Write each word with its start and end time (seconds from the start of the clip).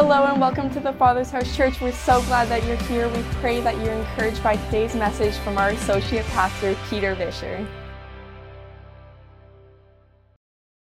Hello 0.00 0.26
and 0.26 0.40
welcome 0.40 0.70
to 0.70 0.78
the 0.78 0.92
Father's 0.92 1.32
House 1.32 1.56
Church. 1.56 1.80
We're 1.80 1.90
so 1.90 2.22
glad 2.26 2.46
that 2.50 2.64
you're 2.64 2.76
here. 2.76 3.08
We 3.08 3.20
pray 3.40 3.60
that 3.62 3.76
you're 3.78 3.94
encouraged 3.94 4.40
by 4.44 4.54
today's 4.54 4.94
message 4.94 5.34
from 5.38 5.58
our 5.58 5.70
associate 5.70 6.24
pastor, 6.26 6.76
Peter 6.88 7.16
Visscher. 7.16 7.66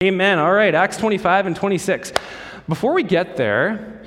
Amen. 0.01 0.39
All 0.39 0.51
right, 0.51 0.73
Acts 0.73 0.97
25 0.97 1.45
and 1.45 1.55
26. 1.55 2.11
Before 2.67 2.93
we 2.93 3.03
get 3.03 3.37
there, 3.37 4.01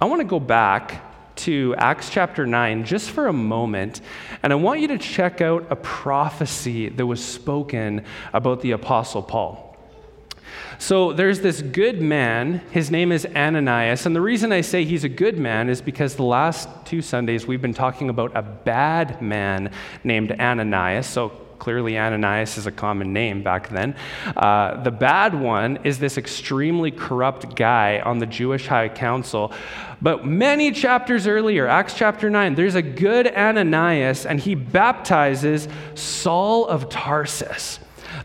I 0.00 0.06
want 0.06 0.20
to 0.20 0.26
go 0.26 0.40
back 0.40 1.36
to 1.40 1.74
Acts 1.76 2.08
chapter 2.08 2.46
9 2.46 2.86
just 2.86 3.10
for 3.10 3.26
a 3.26 3.34
moment, 3.34 4.00
and 4.42 4.54
I 4.54 4.56
want 4.56 4.80
you 4.80 4.88
to 4.88 4.96
check 4.96 5.42
out 5.42 5.66
a 5.68 5.76
prophecy 5.76 6.88
that 6.88 7.04
was 7.04 7.22
spoken 7.22 8.06
about 8.32 8.62
the 8.62 8.70
Apostle 8.70 9.22
Paul. 9.22 9.69
So 10.80 11.12
there's 11.12 11.40
this 11.40 11.60
good 11.60 12.00
man. 12.00 12.62
His 12.70 12.90
name 12.90 13.12
is 13.12 13.26
Ananias. 13.36 14.06
And 14.06 14.16
the 14.16 14.20
reason 14.22 14.50
I 14.50 14.62
say 14.62 14.86
he's 14.86 15.04
a 15.04 15.10
good 15.10 15.38
man 15.38 15.68
is 15.68 15.82
because 15.82 16.16
the 16.16 16.22
last 16.22 16.70
two 16.86 17.02
Sundays 17.02 17.46
we've 17.46 17.60
been 17.60 17.74
talking 17.74 18.08
about 18.08 18.34
a 18.34 18.40
bad 18.40 19.20
man 19.20 19.72
named 20.04 20.32
Ananias. 20.32 21.06
So 21.06 21.28
clearly 21.58 21.98
Ananias 21.98 22.56
is 22.56 22.66
a 22.66 22.72
common 22.72 23.12
name 23.12 23.42
back 23.42 23.68
then. 23.68 23.94
Uh, 24.34 24.82
the 24.82 24.90
bad 24.90 25.34
one 25.34 25.80
is 25.84 25.98
this 25.98 26.16
extremely 26.16 26.90
corrupt 26.90 27.54
guy 27.54 28.00
on 28.00 28.18
the 28.18 28.26
Jewish 28.26 28.66
High 28.66 28.88
Council. 28.88 29.52
But 30.00 30.26
many 30.26 30.72
chapters 30.72 31.26
earlier, 31.26 31.68
Acts 31.68 31.92
chapter 31.92 32.30
9, 32.30 32.54
there's 32.54 32.74
a 32.74 32.80
good 32.80 33.26
Ananias, 33.26 34.24
and 34.24 34.40
he 34.40 34.54
baptizes 34.54 35.68
Saul 35.94 36.66
of 36.66 36.88
Tarsus. 36.88 37.80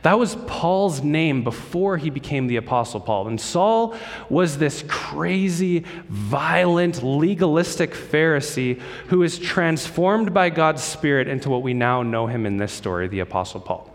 That 0.06 0.20
was 0.20 0.36
Paul's 0.46 1.02
name 1.02 1.44
before 1.44 1.98
he 1.98 2.12
became 2.12 2.46
the 2.46 2.58
Apostle 2.58 3.00
Paul. 3.00 3.28
And 3.28 3.42
Saul 3.42 3.96
was 4.30 4.60
this 4.60 4.84
crazy, 4.88 5.84
violent, 6.08 7.02
legalistic 7.02 7.96
Pharisee 7.96 8.80
who 9.08 9.24
is 9.24 9.40
transformed 9.40 10.32
by 10.32 10.52
God's 10.52 10.84
Spirit 10.84 11.28
into 11.28 11.50
what 11.50 11.64
we 11.64 11.74
now 11.74 12.04
know 12.04 12.28
him 12.28 12.46
in 12.46 12.58
this 12.58 12.72
story, 12.72 13.08
the 13.08 13.22
Apostle 13.22 13.62
Paul. 13.62 13.92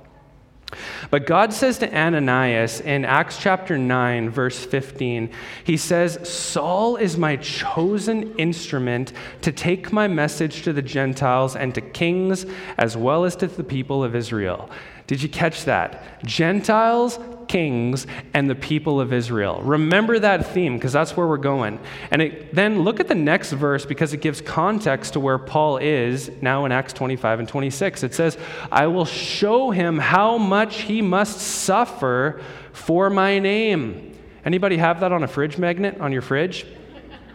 But 1.10 1.26
God 1.26 1.52
says 1.52 1.78
to 1.78 1.96
Ananias 1.96 2.80
in 2.80 3.04
Acts 3.04 3.38
chapter 3.38 3.78
9, 3.78 4.30
verse 4.30 4.64
15, 4.64 5.30
He 5.62 5.76
says, 5.76 6.28
Saul 6.28 6.96
is 6.96 7.16
my 7.16 7.36
chosen 7.36 8.34
instrument 8.36 9.12
to 9.42 9.52
take 9.52 9.92
my 9.92 10.08
message 10.08 10.62
to 10.62 10.72
the 10.72 10.82
Gentiles 10.82 11.54
and 11.54 11.72
to 11.76 11.80
kings 11.80 12.46
as 12.78 12.96
well 12.96 13.24
as 13.24 13.36
to 13.36 13.46
the 13.46 13.64
people 13.64 14.02
of 14.02 14.16
Israel. 14.16 14.70
Did 15.10 15.24
you 15.24 15.28
catch 15.28 15.64
that? 15.64 16.24
Gentiles, 16.24 17.18
kings, 17.48 18.06
and 18.32 18.48
the 18.48 18.54
people 18.54 19.00
of 19.00 19.12
Israel. 19.12 19.60
Remember 19.60 20.20
that 20.20 20.46
theme 20.54 20.76
because 20.76 20.92
that's 20.92 21.16
where 21.16 21.26
we're 21.26 21.36
going. 21.36 21.80
And 22.12 22.22
it, 22.22 22.54
then 22.54 22.82
look 22.82 23.00
at 23.00 23.08
the 23.08 23.16
next 23.16 23.50
verse 23.50 23.84
because 23.84 24.12
it 24.12 24.20
gives 24.20 24.40
context 24.40 25.14
to 25.14 25.18
where 25.18 25.36
Paul 25.36 25.78
is 25.78 26.30
now 26.40 26.64
in 26.64 26.70
Acts 26.70 26.92
25 26.92 27.40
and 27.40 27.48
26. 27.48 28.04
It 28.04 28.14
says, 28.14 28.38
I 28.70 28.86
will 28.86 29.04
show 29.04 29.72
him 29.72 29.98
how 29.98 30.38
much 30.38 30.82
he 30.82 31.02
must 31.02 31.40
suffer 31.40 32.40
for 32.72 33.10
my 33.10 33.40
name. 33.40 34.16
Anybody 34.44 34.76
have 34.76 35.00
that 35.00 35.10
on 35.10 35.24
a 35.24 35.28
fridge 35.28 35.58
magnet 35.58 36.00
on 36.00 36.12
your 36.12 36.22
fridge? 36.22 36.66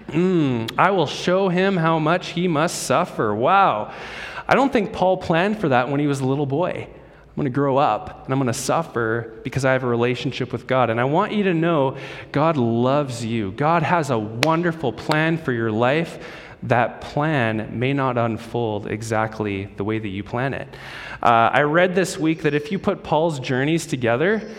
Mm, 0.08 0.74
I 0.78 0.92
will 0.92 1.08
show 1.08 1.50
him 1.50 1.76
how 1.76 2.00
much 2.00 2.30
he 2.30 2.48
must 2.48 2.84
suffer. 2.84 3.36
Wow. 3.36 3.94
I 4.48 4.56
don't 4.56 4.72
think 4.72 4.94
Paul 4.94 5.18
planned 5.18 5.60
for 5.60 5.68
that 5.68 5.90
when 5.90 6.00
he 6.00 6.08
was 6.08 6.22
a 6.22 6.26
little 6.26 6.46
boy. 6.46 6.88
I'm 7.36 7.42
going 7.42 7.52
to 7.52 7.54
grow 7.54 7.76
up 7.76 8.24
and 8.24 8.34
I'm 8.34 8.40
going 8.40 8.48
to 8.48 8.54
suffer 8.54 9.34
because 9.44 9.66
I 9.66 9.74
have 9.74 9.84
a 9.84 9.88
relationship 9.88 10.54
with 10.54 10.68
God. 10.68 10.90
And 10.90 11.02
I 11.02 11.04
want 11.04 11.34
you 11.34 11.44
to 11.44 11.54
know 11.54 11.98
God 12.32 12.56
loves 12.56 13.26
you. 13.26 13.52
God 13.52 13.84
has 13.84 14.10
a 14.10 14.18
wonderful 14.18 14.94
plan 14.94 15.38
for 15.38 15.52
your 15.52 15.70
life. 15.70 16.26
That 16.64 17.02
plan 17.02 17.78
may 17.78 17.92
not 17.92 18.18
unfold 18.18 18.88
exactly 18.88 19.66
the 19.66 19.84
way 19.84 20.00
that 20.00 20.08
you 20.08 20.24
plan 20.24 20.54
it. 20.54 20.70
Uh, 21.22 21.50
I 21.52 21.64
read 21.64 21.94
this 21.94 22.18
week 22.18 22.44
that 22.44 22.54
if 22.54 22.72
you 22.72 22.80
put 22.80 23.04
Paul's 23.04 23.42
journeys 23.42 23.86
together, 23.86 24.50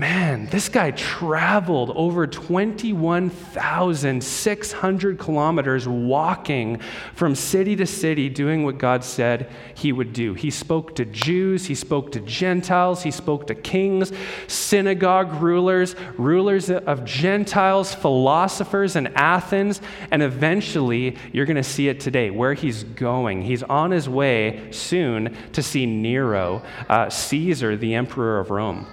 Man, 0.00 0.46
this 0.46 0.68
guy 0.68 0.92
traveled 0.92 1.90
over 1.96 2.24
21,600 2.28 5.18
kilometers 5.18 5.88
walking 5.88 6.78
from 7.16 7.34
city 7.34 7.74
to 7.74 7.84
city 7.84 8.28
doing 8.28 8.62
what 8.62 8.78
God 8.78 9.02
said 9.02 9.50
he 9.74 9.90
would 9.90 10.12
do. 10.12 10.34
He 10.34 10.52
spoke 10.52 10.94
to 10.94 11.04
Jews, 11.04 11.66
he 11.66 11.74
spoke 11.74 12.12
to 12.12 12.20
Gentiles, 12.20 13.02
he 13.02 13.10
spoke 13.10 13.48
to 13.48 13.56
kings, 13.56 14.12
synagogue 14.46 15.42
rulers, 15.42 15.96
rulers 16.16 16.70
of 16.70 17.04
Gentiles, 17.04 17.92
philosophers 17.92 18.94
in 18.94 19.08
Athens, 19.16 19.80
and 20.12 20.22
eventually 20.22 21.16
you're 21.32 21.44
going 21.44 21.56
to 21.56 21.64
see 21.64 21.88
it 21.88 21.98
today 21.98 22.30
where 22.30 22.54
he's 22.54 22.84
going. 22.84 23.42
He's 23.42 23.64
on 23.64 23.90
his 23.90 24.08
way 24.08 24.70
soon 24.70 25.36
to 25.54 25.60
see 25.60 25.86
Nero, 25.86 26.62
uh, 26.88 27.10
Caesar, 27.10 27.76
the 27.76 27.94
emperor 27.94 28.38
of 28.38 28.52
Rome. 28.52 28.86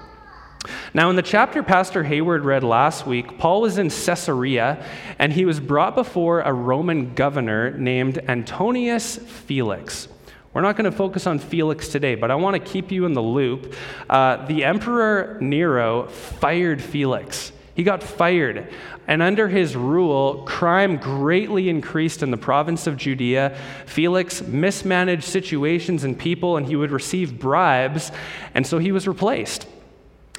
Now, 0.94 1.10
in 1.10 1.16
the 1.16 1.22
chapter 1.22 1.64
Pastor 1.64 2.04
Hayward 2.04 2.46
read 2.46 2.64
last 2.64 3.06
week, 3.06 3.38
Paul 3.38 3.62
was 3.62 3.78
in 3.78 3.90
Caesarea 3.90 4.86
and 5.20 5.34
he 5.34 5.46
was 5.46 5.60
brought 5.60 5.96
before 5.96 6.42
a 6.42 6.54
Roman 6.54 7.14
governor 7.14 7.78
named 7.78 8.20
Antonius 8.30 9.18
Felix. 9.18 10.08
We're 10.54 10.62
not 10.62 10.78
going 10.78 10.90
to 10.90 10.98
focus 10.98 11.28
on 11.28 11.40
Felix 11.40 11.90
today, 11.90 12.16
but 12.16 12.32
I 12.32 12.36
want 12.36 12.54
to 12.54 12.72
keep 12.72 12.90
you 12.90 13.06
in 13.06 13.14
the 13.14 13.22
loop. 13.22 13.76
Uh, 14.10 14.46
the 14.46 14.64
Emperor 14.64 15.38
Nero 15.42 16.08
fired 16.08 16.82
Felix. 16.82 17.52
He 17.76 17.84
got 17.84 18.02
fired. 18.02 18.74
And 19.06 19.22
under 19.22 19.50
his 19.50 19.76
rule, 19.76 20.44
crime 20.46 20.96
greatly 20.96 21.68
increased 21.68 22.24
in 22.24 22.32
the 22.32 22.38
province 22.38 22.88
of 22.88 22.96
Judea. 22.96 23.58
Felix 23.86 24.42
mismanaged 24.42 25.26
situations 25.26 26.06
and 26.06 26.18
people, 26.18 26.56
and 26.56 26.66
he 26.66 26.78
would 26.78 26.92
receive 26.92 27.38
bribes, 27.38 28.14
and 28.54 28.66
so 28.66 28.80
he 28.80 28.94
was 28.94 29.10
replaced. 29.10 29.68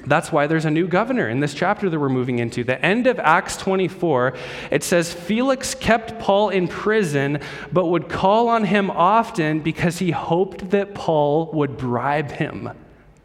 That's 0.07 0.31
why 0.31 0.47
there's 0.47 0.65
a 0.65 0.71
new 0.71 0.87
governor 0.87 1.27
in 1.27 1.41
this 1.41 1.53
chapter 1.53 1.89
that 1.89 1.99
we're 1.99 2.09
moving 2.09 2.39
into. 2.39 2.63
The 2.63 2.83
end 2.83 3.07
of 3.07 3.19
Acts 3.19 3.57
24, 3.57 4.33
it 4.71 4.83
says 4.83 5.11
Felix 5.11 5.75
kept 5.75 6.17
Paul 6.19 6.49
in 6.49 6.67
prison, 6.67 7.41
but 7.73 7.87
would 7.87 8.07
call 8.07 8.47
on 8.47 8.63
him 8.63 8.89
often 8.89 9.59
because 9.59 9.99
he 9.99 10.11
hoped 10.11 10.69
that 10.71 10.95
Paul 10.95 11.51
would 11.53 11.77
bribe 11.77 12.31
him. 12.31 12.71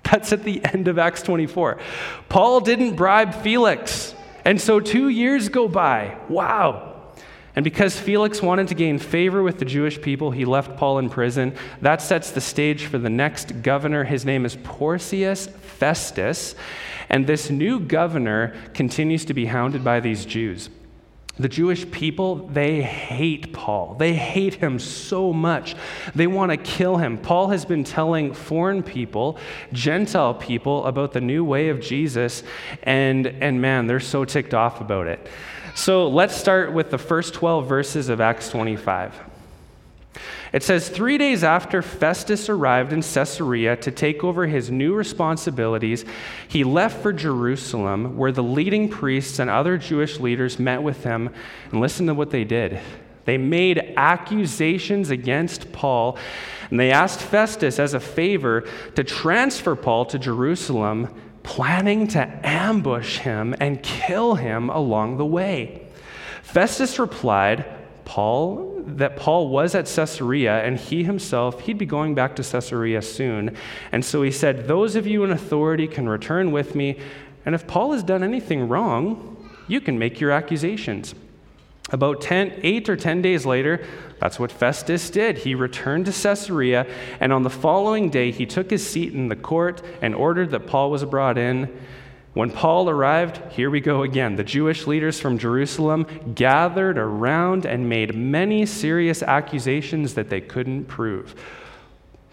That's 0.02 0.32
at 0.32 0.42
the 0.42 0.62
end 0.64 0.88
of 0.88 0.98
Acts 0.98 1.22
24. 1.22 1.78
Paul 2.28 2.60
didn't 2.60 2.96
bribe 2.96 3.34
Felix. 3.34 4.14
And 4.44 4.60
so 4.60 4.80
two 4.80 5.08
years 5.08 5.48
go 5.48 5.68
by. 5.68 6.18
Wow. 6.28 6.88
And 7.54 7.64
because 7.64 7.98
Felix 7.98 8.42
wanted 8.42 8.68
to 8.68 8.74
gain 8.74 8.98
favor 8.98 9.42
with 9.42 9.58
the 9.58 9.64
Jewish 9.64 10.00
people, 10.00 10.30
he 10.30 10.44
left 10.44 10.76
Paul 10.76 10.98
in 10.98 11.10
prison. 11.10 11.54
That 11.82 12.00
sets 12.00 12.30
the 12.30 12.40
stage 12.40 12.86
for 12.86 12.98
the 12.98 13.10
next 13.10 13.62
governor. 13.62 14.04
His 14.04 14.24
name 14.24 14.44
is 14.44 14.56
Porcius 14.56 15.48
Festus. 15.82 16.54
And 17.08 17.26
this 17.26 17.50
new 17.50 17.80
governor 17.80 18.54
continues 18.72 19.24
to 19.24 19.34
be 19.34 19.46
hounded 19.46 19.82
by 19.82 19.98
these 19.98 20.24
Jews. 20.24 20.70
The 21.40 21.48
Jewish 21.48 21.90
people, 21.90 22.46
they 22.46 22.82
hate 22.82 23.52
Paul. 23.52 23.96
They 23.98 24.14
hate 24.14 24.54
him 24.54 24.78
so 24.78 25.32
much. 25.32 25.74
They 26.14 26.28
want 26.28 26.52
to 26.52 26.56
kill 26.56 26.98
him. 26.98 27.18
Paul 27.18 27.48
has 27.48 27.64
been 27.64 27.82
telling 27.82 28.32
foreign 28.32 28.84
people, 28.84 29.38
Gentile 29.72 30.34
people, 30.34 30.86
about 30.86 31.14
the 31.14 31.20
new 31.20 31.44
way 31.44 31.68
of 31.68 31.80
Jesus, 31.80 32.44
and, 32.84 33.26
and 33.26 33.60
man, 33.60 33.88
they're 33.88 33.98
so 33.98 34.24
ticked 34.24 34.54
off 34.54 34.80
about 34.80 35.08
it. 35.08 35.26
So 35.74 36.06
let's 36.06 36.36
start 36.36 36.72
with 36.72 36.92
the 36.92 36.98
first 36.98 37.34
12 37.34 37.68
verses 37.68 38.08
of 38.08 38.20
Acts 38.20 38.50
25. 38.50 39.31
It 40.52 40.62
says, 40.62 40.88
Three 40.88 41.16
days 41.16 41.42
after 41.42 41.80
Festus 41.80 42.48
arrived 42.48 42.92
in 42.92 43.02
Caesarea 43.02 43.76
to 43.76 43.90
take 43.90 44.22
over 44.22 44.46
his 44.46 44.70
new 44.70 44.94
responsibilities, 44.94 46.04
he 46.46 46.62
left 46.62 47.02
for 47.02 47.12
Jerusalem, 47.12 48.16
where 48.16 48.32
the 48.32 48.42
leading 48.42 48.88
priests 48.88 49.38
and 49.38 49.48
other 49.48 49.78
Jewish 49.78 50.20
leaders 50.20 50.58
met 50.58 50.82
with 50.82 51.04
him. 51.04 51.30
And 51.70 51.80
listen 51.80 52.06
to 52.06 52.14
what 52.14 52.30
they 52.30 52.44
did. 52.44 52.80
They 53.24 53.38
made 53.38 53.94
accusations 53.96 55.10
against 55.10 55.72
Paul, 55.72 56.18
and 56.70 56.78
they 56.78 56.90
asked 56.90 57.20
Festus 57.20 57.78
as 57.78 57.94
a 57.94 58.00
favor 58.00 58.68
to 58.94 59.04
transfer 59.04 59.76
Paul 59.76 60.06
to 60.06 60.18
Jerusalem 60.18 61.08
planning 61.42 62.06
to 62.08 62.40
ambush 62.46 63.18
him 63.18 63.54
and 63.58 63.82
kill 63.82 64.34
him 64.34 64.70
along 64.70 65.16
the 65.16 65.26
way. 65.26 65.86
Festus 66.42 66.98
replied, 66.98 67.64
Paul, 68.04 68.82
that 68.86 69.16
Paul 69.16 69.48
was 69.48 69.74
at 69.74 69.86
Caesarea 69.86 70.64
and 70.64 70.78
he 70.78 71.04
himself, 71.04 71.60
he'd 71.60 71.78
be 71.78 71.86
going 71.86 72.14
back 72.14 72.36
to 72.36 72.42
Caesarea 72.42 73.02
soon. 73.02 73.56
And 73.92 74.04
so 74.04 74.22
he 74.22 74.30
said, 74.30 74.66
Those 74.68 74.96
of 74.96 75.06
you 75.06 75.24
in 75.24 75.30
authority 75.30 75.86
can 75.86 76.08
return 76.08 76.52
with 76.52 76.74
me, 76.74 76.98
and 77.44 77.54
if 77.54 77.66
Paul 77.66 77.92
has 77.92 78.02
done 78.02 78.22
anything 78.22 78.68
wrong, 78.68 79.36
you 79.68 79.80
can 79.80 79.98
make 79.98 80.20
your 80.20 80.30
accusations. 80.30 81.14
About 81.90 82.20
10, 82.20 82.60
eight 82.62 82.88
or 82.88 82.96
10 82.96 83.22
days 83.22 83.44
later, 83.44 83.84
that's 84.20 84.38
what 84.38 84.52
Festus 84.52 85.10
did. 85.10 85.38
He 85.38 85.54
returned 85.54 86.06
to 86.06 86.12
Caesarea, 86.12 86.86
and 87.20 87.32
on 87.32 87.42
the 87.42 87.50
following 87.50 88.08
day, 88.08 88.30
he 88.30 88.46
took 88.46 88.70
his 88.70 88.88
seat 88.88 89.12
in 89.12 89.28
the 89.28 89.36
court 89.36 89.82
and 90.00 90.14
ordered 90.14 90.50
that 90.50 90.66
Paul 90.66 90.90
was 90.90 91.04
brought 91.04 91.36
in. 91.36 91.76
When 92.34 92.50
Paul 92.50 92.88
arrived, 92.88 93.52
here 93.52 93.68
we 93.68 93.80
go 93.80 94.02
again. 94.02 94.36
The 94.36 94.44
Jewish 94.44 94.86
leaders 94.86 95.20
from 95.20 95.36
Jerusalem 95.36 96.06
gathered 96.34 96.96
around 96.96 97.66
and 97.66 97.88
made 97.88 98.14
many 98.14 98.64
serious 98.64 99.22
accusations 99.22 100.14
that 100.14 100.30
they 100.30 100.40
couldn't 100.40 100.86
prove. 100.86 101.34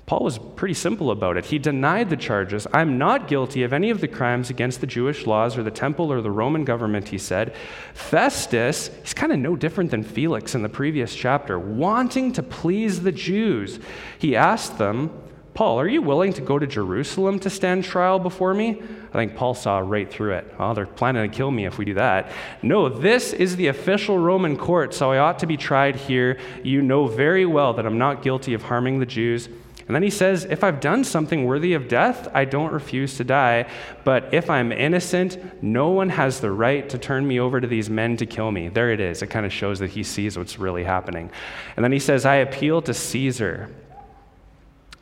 Paul 0.05 0.23
was 0.23 0.39
pretty 0.39 0.73
simple 0.73 1.11
about 1.11 1.37
it. 1.37 1.45
He 1.45 1.59
denied 1.59 2.09
the 2.09 2.17
charges. 2.17 2.65
I'm 2.73 2.97
not 2.97 3.27
guilty 3.27 3.61
of 3.61 3.73
any 3.73 3.91
of 3.91 4.01
the 4.01 4.07
crimes 4.07 4.49
against 4.49 4.81
the 4.81 4.87
Jewish 4.87 5.27
laws 5.27 5.55
or 5.55 5.61
the 5.61 5.69
temple 5.69 6.11
or 6.11 6.21
the 6.21 6.31
Roman 6.31 6.63
government, 6.63 7.09
he 7.09 7.19
said. 7.19 7.53
Festus, 7.93 8.89
he's 9.03 9.13
kind 9.13 9.31
of 9.31 9.37
no 9.37 9.55
different 9.55 9.91
than 9.91 10.01
Felix 10.01 10.55
in 10.55 10.63
the 10.63 10.69
previous 10.69 11.13
chapter, 11.13 11.59
wanting 11.59 12.33
to 12.33 12.41
please 12.41 13.03
the 13.03 13.11
Jews. 13.11 13.79
He 14.17 14.35
asked 14.35 14.79
them, 14.79 15.11
Paul, 15.53 15.79
are 15.79 15.87
you 15.87 16.01
willing 16.01 16.33
to 16.33 16.41
go 16.41 16.57
to 16.57 16.65
Jerusalem 16.65 17.39
to 17.39 17.49
stand 17.49 17.83
trial 17.83 18.19
before 18.19 18.53
me? 18.53 18.81
I 19.09 19.13
think 19.13 19.35
Paul 19.35 19.53
saw 19.53 19.79
right 19.79 20.09
through 20.09 20.33
it. 20.33 20.53
Oh, 20.59 20.73
they're 20.73 20.85
planning 20.85 21.29
to 21.29 21.35
kill 21.35 21.51
me 21.51 21.65
if 21.65 21.77
we 21.77 21.85
do 21.85 21.95
that. 21.95 22.31
No, 22.61 22.87
this 22.87 23.33
is 23.33 23.55
the 23.55 23.67
official 23.67 24.17
Roman 24.17 24.55
court, 24.55 24.93
so 24.93 25.11
I 25.11 25.17
ought 25.17 25.39
to 25.39 25.47
be 25.47 25.57
tried 25.57 25.95
here. 25.95 26.39
You 26.63 26.81
know 26.81 27.07
very 27.07 27.45
well 27.45 27.73
that 27.73 27.85
I'm 27.85 27.97
not 27.97 28.21
guilty 28.21 28.53
of 28.53 28.63
harming 28.63 28.99
the 28.99 29.05
Jews. 29.05 29.49
And 29.89 29.95
then 29.95 30.03
he 30.03 30.11
says, 30.11 30.45
If 30.45 30.63
I've 30.63 30.79
done 30.79 31.03
something 31.03 31.45
worthy 31.45 31.73
of 31.73 31.87
death, 31.87 32.27
I 32.31 32.45
don't 32.45 32.71
refuse 32.71 33.17
to 33.17 33.23
die. 33.23 33.67
But 34.03 34.31
if 34.35 34.47
I'm 34.47 34.71
innocent, 34.71 35.63
no 35.63 35.89
one 35.89 36.09
has 36.09 36.39
the 36.39 36.51
right 36.51 36.87
to 36.89 36.99
turn 36.99 37.27
me 37.27 37.39
over 37.39 37.59
to 37.59 37.65
these 37.65 37.89
men 37.89 38.15
to 38.17 38.27
kill 38.27 38.51
me. 38.51 38.69
There 38.69 38.91
it 38.91 38.99
is. 38.99 39.23
It 39.23 39.31
kind 39.31 39.47
of 39.47 39.51
shows 39.51 39.79
that 39.79 39.89
he 39.89 40.03
sees 40.03 40.37
what's 40.37 40.59
really 40.59 40.83
happening. 40.83 41.31
And 41.75 41.83
then 41.83 41.91
he 41.91 41.97
says, 41.97 42.23
I 42.23 42.35
appeal 42.35 42.83
to 42.83 42.93
Caesar. 42.93 43.71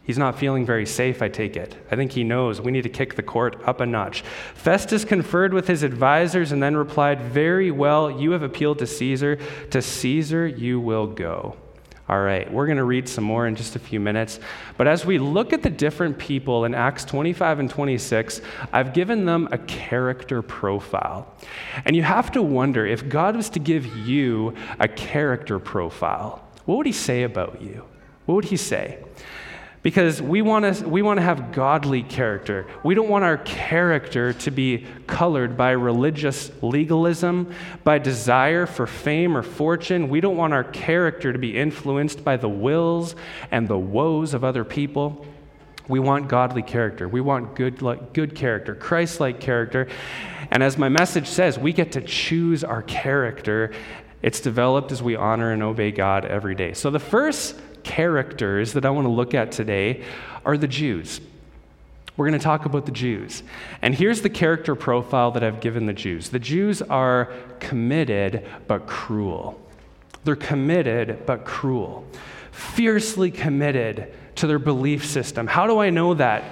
He's 0.07 0.18
not 0.18 0.39
feeling 0.39 0.65
very 0.65 0.86
safe, 0.86 1.21
I 1.21 1.27
take 1.27 1.57
it. 1.57 1.75
I 1.92 1.98
think 1.98 2.13
he 2.13 2.24
knows 2.24 2.62
we 2.62 2.71
need 2.71 2.83
to 2.83 2.89
kick 2.89 3.15
the 3.15 3.21
court 3.21 3.62
up 3.65 3.81
a 3.81 3.86
notch. 3.86 4.21
Festus 4.54 5.04
conferred 5.04 5.54
with 5.54 5.68
his 5.68 5.83
advisors 5.83 6.54
and 6.54 6.63
then 6.63 6.77
replied, 6.77 7.19
Very 7.19 7.71
well, 7.71 8.09
you 8.09 8.31
have 8.31 8.42
appealed 8.42 8.80
to 8.80 8.88
Caesar. 8.88 9.38
To 9.71 9.81
Caesar 9.81 10.48
you 10.48 10.80
will 10.80 11.07
go. 11.07 11.57
All 12.07 12.21
right, 12.21 12.50
we're 12.50 12.68
going 12.68 12.77
to 12.77 12.86
read 12.86 13.09
some 13.09 13.25
more 13.25 13.48
in 13.48 13.57
just 13.57 13.75
a 13.75 13.80
few 13.80 14.00
minutes. 14.00 14.39
But 14.77 14.88
as 14.88 15.06
we 15.06 15.19
look 15.19 15.51
at 15.51 15.62
the 15.62 15.69
different 15.69 16.18
people 16.18 16.63
in 16.63 16.74
Acts 16.74 17.04
25 17.04 17.59
and 17.59 17.69
26, 17.69 18.39
I've 18.71 18.94
given 18.94 19.25
them 19.25 19.50
a 19.51 19.57
character 19.57 20.42
profile. 20.42 21.36
And 21.83 21.98
you 21.98 22.04
have 22.04 22.31
to 22.31 22.42
wonder 22.42 22.86
if 22.86 23.09
God 23.09 23.36
was 23.36 23.50
to 23.50 23.59
give 23.59 23.86
you 23.86 24.56
a 24.80 24.88
character 24.88 25.59
profile, 25.59 26.48
what 26.63 26.77
would 26.77 26.88
he 26.88 26.94
say 26.94 27.24
about 27.24 27.62
you? 27.62 27.83
What 28.25 28.36
would 28.36 28.45
he 28.45 28.57
say? 28.57 29.04
Because 29.88 30.22
we 30.22 30.42
want 30.42 30.75
to 30.75 30.86
we 30.86 31.01
want 31.01 31.18
to 31.18 31.22
have 31.22 31.54
godly 31.54 32.04
character. 32.04 32.68
We 32.84 32.94
don't 32.94 33.07
want 33.07 33.24
our 33.24 33.38
character 33.38 34.34
to 34.34 34.51
be 34.51 34.86
colored 35.07 35.56
by 35.56 35.72
religious 35.72 36.51
legalism, 36.62 37.54
by 37.86 37.98
desire 37.98 38.66
for 38.66 38.86
fame 38.86 39.38
or 39.38 39.44
fortune. 39.44 40.10
We 40.10 40.19
don't 40.19 40.36
want 40.36 40.51
our 40.51 40.66
character 40.66 41.31
to 41.31 41.39
be 41.39 41.57
influenced 41.57 42.22
by 42.25 42.36
the 42.36 42.50
wills 42.50 43.16
and 43.50 43.66
the 43.66 43.80
woes 43.80 44.34
of 44.34 44.44
other 44.44 44.66
people. 44.66 45.25
We 45.88 46.01
want 46.01 46.28
godly 46.28 46.63
character. 46.63 47.07
We 47.07 47.22
want 47.22 47.56
good, 47.56 47.80
good 48.12 48.36
character, 48.36 48.75
Christ 48.75 49.22
like 49.22 49.40
character. 49.40 49.88
And 50.51 50.63
as 50.63 50.78
my 50.78 50.90
message 50.90 51.28
says, 51.28 51.57
we 51.57 51.72
get 51.72 51.94
to 51.94 52.01
choose 52.01 52.66
our 52.66 52.81
character. 52.81 53.72
It's 54.22 54.42
developed 54.42 54.92
as 54.92 55.01
we 55.01 55.16
honor 55.16 55.54
and 55.54 55.63
obey 55.63 55.94
God 55.94 56.25
every 56.25 56.56
day. 56.56 56.74
So 56.74 56.90
the 56.90 57.00
first 57.00 57.56
characters 57.88 58.74
that 58.74 58.86
I 58.86 58.89
want 58.89 59.06
to 59.06 59.12
look 59.12 59.34
at 59.34 59.54
today 59.54 60.04
are 60.45 60.57
the 60.57 60.68
Jews. 60.68 61.22
We're 62.18 62.28
going 62.28 62.38
to 62.38 62.44
talk 62.44 62.66
about 62.66 62.86
the 62.86 62.92
Jews. 62.92 63.44
And 63.81 63.95
here's 63.95 64.22
the 64.22 64.30
character 64.30 64.75
profile 64.75 65.31
that 65.31 65.44
I've 65.44 65.62
given 65.62 65.86
the 65.86 65.94
Jews 65.94 66.30
the 66.30 66.39
Jews 66.39 66.81
are 66.81 67.31
committed 67.60 68.45
but 68.68 68.88
cruel. 68.88 69.60
They're 70.25 70.36
committed 70.36 71.25
but 71.25 71.45
cruel, 71.45 72.06
fiercely 72.51 73.31
committed 73.31 74.13
to 74.36 74.48
their 74.48 74.60
belief 74.60 75.06
system. 75.06 75.48
How 75.48 75.66
do 75.66 75.80
I 75.80 75.90
know 75.90 76.13
that? 76.16 76.44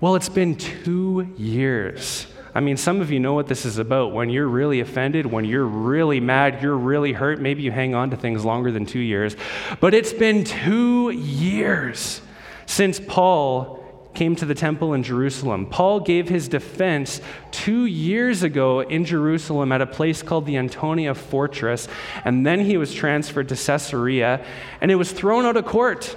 Well, 0.00 0.16
it's 0.16 0.28
been 0.28 0.54
two 0.54 1.32
years 1.38 2.26
I 2.58 2.60
mean, 2.60 2.76
some 2.76 3.00
of 3.00 3.12
you 3.12 3.20
know 3.20 3.34
what 3.34 3.46
this 3.46 3.64
is 3.64 3.78
about. 3.78 4.12
When 4.12 4.30
you're 4.30 4.48
really 4.48 4.80
offended, 4.80 5.26
when 5.26 5.44
you're 5.44 5.64
really 5.64 6.18
mad, 6.18 6.60
you're 6.60 6.76
really 6.76 7.12
hurt, 7.12 7.40
maybe 7.40 7.62
you 7.62 7.70
hang 7.70 7.94
on 7.94 8.10
to 8.10 8.16
things 8.16 8.44
longer 8.44 8.72
than 8.72 8.84
two 8.84 8.98
years. 8.98 9.36
But 9.78 9.94
it's 9.94 10.12
been 10.12 10.42
two 10.42 11.10
years 11.10 12.20
since 12.66 12.98
Paul 12.98 14.10
came 14.12 14.34
to 14.34 14.44
the 14.44 14.56
temple 14.56 14.92
in 14.94 15.04
Jerusalem. 15.04 15.66
Paul 15.66 16.00
gave 16.00 16.28
his 16.28 16.48
defense 16.48 17.20
two 17.52 17.84
years 17.84 18.42
ago 18.42 18.80
in 18.80 19.04
Jerusalem 19.04 19.70
at 19.70 19.80
a 19.80 19.86
place 19.86 20.20
called 20.20 20.44
the 20.44 20.56
Antonia 20.56 21.14
Fortress, 21.14 21.86
and 22.24 22.44
then 22.44 22.58
he 22.58 22.76
was 22.76 22.92
transferred 22.92 23.50
to 23.50 23.54
Caesarea, 23.54 24.44
and 24.80 24.90
it 24.90 24.96
was 24.96 25.12
thrown 25.12 25.46
out 25.46 25.56
of 25.56 25.64
court. 25.64 26.16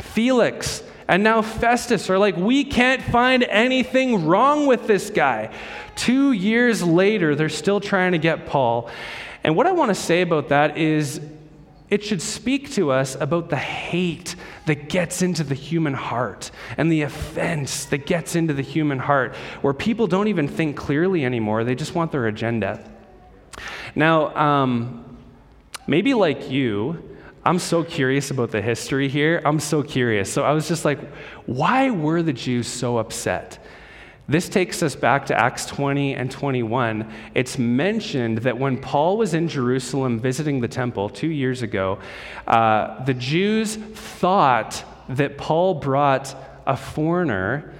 Felix, 0.00 0.82
and 1.12 1.22
now 1.22 1.42
Festus 1.42 2.08
are 2.08 2.16
like, 2.16 2.38
we 2.38 2.64
can't 2.64 3.02
find 3.02 3.42
anything 3.42 4.24
wrong 4.24 4.66
with 4.66 4.86
this 4.86 5.10
guy. 5.10 5.52
Two 5.94 6.32
years 6.32 6.82
later, 6.82 7.34
they're 7.34 7.50
still 7.50 7.80
trying 7.80 8.12
to 8.12 8.18
get 8.18 8.46
Paul. 8.46 8.88
And 9.44 9.54
what 9.54 9.66
I 9.66 9.72
want 9.72 9.90
to 9.90 9.94
say 9.94 10.22
about 10.22 10.48
that 10.48 10.78
is 10.78 11.20
it 11.90 12.02
should 12.02 12.22
speak 12.22 12.72
to 12.72 12.92
us 12.92 13.14
about 13.14 13.50
the 13.50 13.58
hate 13.58 14.36
that 14.64 14.88
gets 14.88 15.20
into 15.20 15.44
the 15.44 15.54
human 15.54 15.92
heart 15.92 16.50
and 16.78 16.90
the 16.90 17.02
offense 17.02 17.84
that 17.84 18.06
gets 18.06 18.34
into 18.34 18.54
the 18.54 18.62
human 18.62 18.98
heart, 18.98 19.34
where 19.60 19.74
people 19.74 20.06
don't 20.06 20.28
even 20.28 20.48
think 20.48 20.78
clearly 20.78 21.26
anymore. 21.26 21.62
They 21.62 21.74
just 21.74 21.94
want 21.94 22.10
their 22.10 22.26
agenda. 22.26 22.90
Now, 23.94 24.34
um, 24.34 25.18
maybe 25.86 26.14
like 26.14 26.50
you, 26.50 27.11
I'm 27.44 27.58
so 27.58 27.82
curious 27.82 28.30
about 28.30 28.52
the 28.52 28.62
history 28.62 29.08
here. 29.08 29.42
I'm 29.44 29.58
so 29.58 29.82
curious. 29.82 30.32
So 30.32 30.44
I 30.44 30.52
was 30.52 30.68
just 30.68 30.84
like, 30.84 31.00
why 31.46 31.90
were 31.90 32.22
the 32.22 32.32
Jews 32.32 32.68
so 32.68 32.98
upset? 32.98 33.58
This 34.28 34.48
takes 34.48 34.82
us 34.82 34.94
back 34.94 35.26
to 35.26 35.38
Acts 35.38 35.66
20 35.66 36.14
and 36.14 36.30
21. 36.30 37.12
It's 37.34 37.58
mentioned 37.58 38.38
that 38.38 38.56
when 38.56 38.78
Paul 38.78 39.18
was 39.18 39.34
in 39.34 39.48
Jerusalem 39.48 40.20
visiting 40.20 40.60
the 40.60 40.68
temple 40.68 41.08
two 41.08 41.28
years 41.28 41.62
ago, 41.62 41.98
uh, 42.46 43.02
the 43.04 43.14
Jews 43.14 43.74
thought 43.74 44.84
that 45.08 45.36
Paul 45.36 45.74
brought 45.74 46.36
a 46.64 46.76
foreigner 46.76 47.71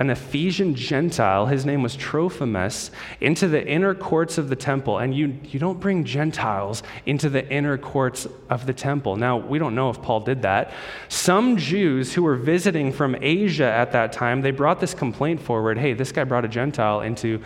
an 0.00 0.08
Ephesian 0.08 0.74
Gentile, 0.74 1.44
his 1.44 1.66
name 1.66 1.82
was 1.82 1.94
Trophimus, 1.94 2.90
into 3.20 3.46
the 3.48 3.64
inner 3.68 3.94
courts 3.94 4.38
of 4.38 4.48
the 4.48 4.56
temple. 4.56 4.96
And 4.96 5.14
you, 5.14 5.38
you 5.44 5.60
don't 5.60 5.78
bring 5.78 6.04
Gentiles 6.04 6.82
into 7.04 7.28
the 7.28 7.46
inner 7.50 7.76
courts 7.76 8.26
of 8.48 8.64
the 8.64 8.72
temple. 8.72 9.16
Now, 9.16 9.36
we 9.36 9.58
don't 9.58 9.74
know 9.74 9.90
if 9.90 10.00
Paul 10.00 10.20
did 10.20 10.40
that. 10.40 10.72
Some 11.10 11.58
Jews 11.58 12.14
who 12.14 12.22
were 12.22 12.36
visiting 12.36 12.94
from 12.94 13.14
Asia 13.20 13.70
at 13.70 13.92
that 13.92 14.10
time, 14.14 14.40
they 14.40 14.52
brought 14.52 14.80
this 14.80 14.94
complaint 14.94 15.42
forward 15.42 15.76
hey, 15.76 15.92
this 15.92 16.12
guy 16.12 16.24
brought 16.24 16.46
a 16.46 16.48
Gentile 16.48 17.02
into 17.02 17.42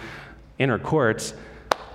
inner 0.60 0.78
courts. 0.78 1.34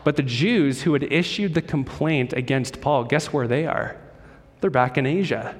But 0.03 0.17
the 0.17 0.23
Jews 0.23 0.81
who 0.81 0.91
had 0.91 1.03
issued 1.03 1.53
the 1.53 1.61
complaint 1.61 2.33
against 2.33 2.81
Paul, 2.81 3.05
guess 3.05 3.31
where 3.31 3.47
they 3.47 3.65
are? 3.65 3.95
They're 4.59 4.69
back 4.69 4.97
in 4.97 5.05
Asia. 5.05 5.55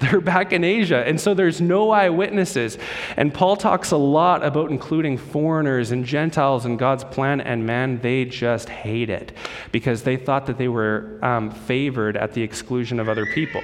They're 0.00 0.20
back 0.20 0.52
in 0.52 0.64
Asia, 0.64 1.06
and 1.06 1.20
so 1.20 1.34
there's 1.34 1.60
no 1.60 1.90
eyewitnesses. 1.90 2.78
And 3.18 3.34
Paul 3.34 3.56
talks 3.56 3.90
a 3.90 3.98
lot 3.98 4.42
about 4.42 4.70
including 4.70 5.18
foreigners 5.18 5.90
and 5.90 6.06
Gentiles 6.06 6.64
in 6.64 6.78
God's 6.78 7.04
plan, 7.04 7.42
and 7.42 7.66
man, 7.66 8.00
they 8.00 8.24
just 8.24 8.70
hate 8.70 9.10
it 9.10 9.32
because 9.72 10.02
they 10.02 10.16
thought 10.16 10.46
that 10.46 10.56
they 10.56 10.68
were 10.68 11.18
um, 11.22 11.50
favored 11.50 12.16
at 12.16 12.32
the 12.32 12.42
exclusion 12.42 12.98
of 12.98 13.10
other 13.10 13.26
people. 13.26 13.62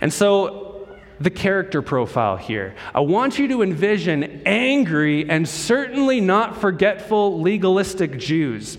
And 0.00 0.10
so, 0.10 0.88
the 1.20 1.30
character 1.30 1.82
profile 1.82 2.36
here. 2.36 2.74
I 2.94 3.00
want 3.00 3.38
you 3.38 3.46
to 3.48 3.62
envision 3.62 4.42
angry 4.46 5.28
and 5.28 5.48
certainly 5.48 6.20
not 6.20 6.60
forgetful 6.60 7.40
legalistic 7.40 8.18
Jews. 8.18 8.78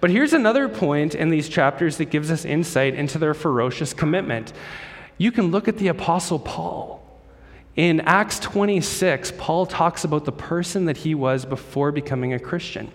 But 0.00 0.10
here's 0.10 0.32
another 0.32 0.68
point 0.68 1.14
in 1.14 1.30
these 1.30 1.48
chapters 1.48 1.96
that 1.96 2.06
gives 2.06 2.30
us 2.30 2.44
insight 2.44 2.94
into 2.94 3.18
their 3.18 3.34
ferocious 3.34 3.94
commitment. 3.94 4.52
You 5.22 5.30
can 5.30 5.52
look 5.52 5.68
at 5.68 5.78
the 5.78 5.86
Apostle 5.86 6.40
Paul. 6.40 7.00
In 7.76 8.00
Acts 8.00 8.40
26, 8.40 9.34
Paul 9.38 9.66
talks 9.66 10.02
about 10.02 10.24
the 10.24 10.32
person 10.32 10.86
that 10.86 10.96
he 10.96 11.14
was 11.14 11.44
before 11.44 11.92
becoming 11.92 12.32
a 12.32 12.40
Christian. 12.40 12.90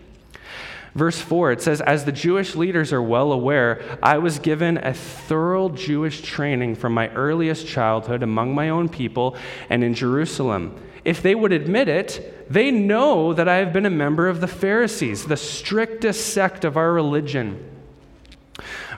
Verse 0.94 1.18
4, 1.22 1.54
it 1.54 1.62
says, 1.62 1.80
As 1.80 2.04
the 2.04 2.12
Jewish 2.12 2.54
leaders 2.54 2.92
are 2.92 3.02
well 3.02 3.32
aware, 3.32 3.82
I 4.04 4.18
was 4.18 4.40
given 4.40 4.78
a 4.78 4.94
thorough 4.94 5.70
Jewish 5.70 6.22
training 6.22 6.76
from 6.76 6.94
my 6.94 7.08
earliest 7.12 7.66
childhood 7.66 8.22
among 8.24 8.54
my 8.54 8.68
own 8.68 8.90
people 8.90 9.38
and 9.70 9.82
in 9.82 9.94
Jerusalem. 9.94 10.78
If 11.06 11.22
they 11.22 11.34
would 11.34 11.54
admit 11.54 11.88
it, 11.88 12.52
they 12.52 12.72
know 12.72 13.32
that 13.32 13.48
I 13.48 13.56
have 13.56 13.72
been 13.72 13.86
a 13.86 13.90
member 13.90 14.28
of 14.28 14.42
the 14.42 14.50
Pharisees, 14.50 15.28
the 15.28 15.38
strictest 15.38 16.34
sect 16.34 16.66
of 16.66 16.76
our 16.76 16.92
religion. 16.92 17.77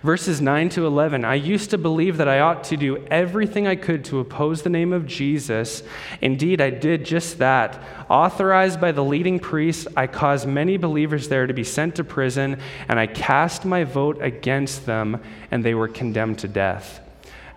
Verses 0.02 0.40
9 0.40 0.70
to 0.70 0.86
11 0.86 1.26
I 1.26 1.36
used 1.36 1.72
to 1.72 1.78
believe 1.78 2.18
that 2.18 2.30
I 2.30 2.40
ought 2.40 2.64
to 2.66 2.78
do 2.78 3.06
everything 3.08 3.68
I 3.68 3.76
could 3.76 4.06
to 4.06 4.20
oppose 4.20 4.62
the 4.62 4.70
name 4.70 4.94
of 4.94 5.06
Jesus. 5.06 5.84
Indeed, 6.22 6.62
I 6.62 6.70
did 6.70 7.06
just 7.06 7.40
that. 7.40 7.82
Authorized 8.10 8.80
by 8.80 8.94
the 8.94 9.04
leading 9.04 9.40
priests, 9.40 9.88
I 9.98 10.08
caused 10.08 10.48
many 10.48 10.78
believers 10.78 11.28
there 11.28 11.48
to 11.48 11.54
be 11.54 11.66
sent 11.66 11.96
to 11.96 12.04
prison, 12.06 12.60
and 12.88 12.98
I 12.98 13.08
cast 13.08 13.66
my 13.66 13.84
vote 13.84 14.22
against 14.22 14.86
them, 14.86 15.22
and 15.52 15.64
they 15.64 15.76
were 15.76 15.90
condemned 15.90 16.40
to 16.40 16.48
death. 16.48 17.02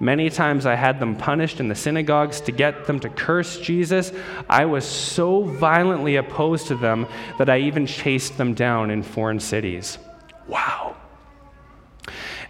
Many 0.01 0.31
times 0.31 0.67
I 0.67 0.75
had 0.75 0.99
them 0.99 1.15
punished 1.15 1.61
in 1.61 1.69
the 1.69 1.77
synagogues 1.77 2.41
to 2.41 2.51
get 2.51 2.87
them 2.87 2.99
to 3.01 3.09
curse 3.09 3.61
Jesus. 3.61 4.13
I 4.51 4.65
was 4.65 4.85
so 4.85 5.45
violently 5.45 6.17
opposed 6.17 6.67
to 6.67 6.75
them 6.75 7.07
that 7.39 7.49
I 7.49 7.61
even 7.61 7.87
chased 7.87 8.37
them 8.37 8.53
down 8.53 8.91
in 8.91 9.05
foreign 9.05 9.39
cities. 9.39 9.99
Wow. 10.49 10.92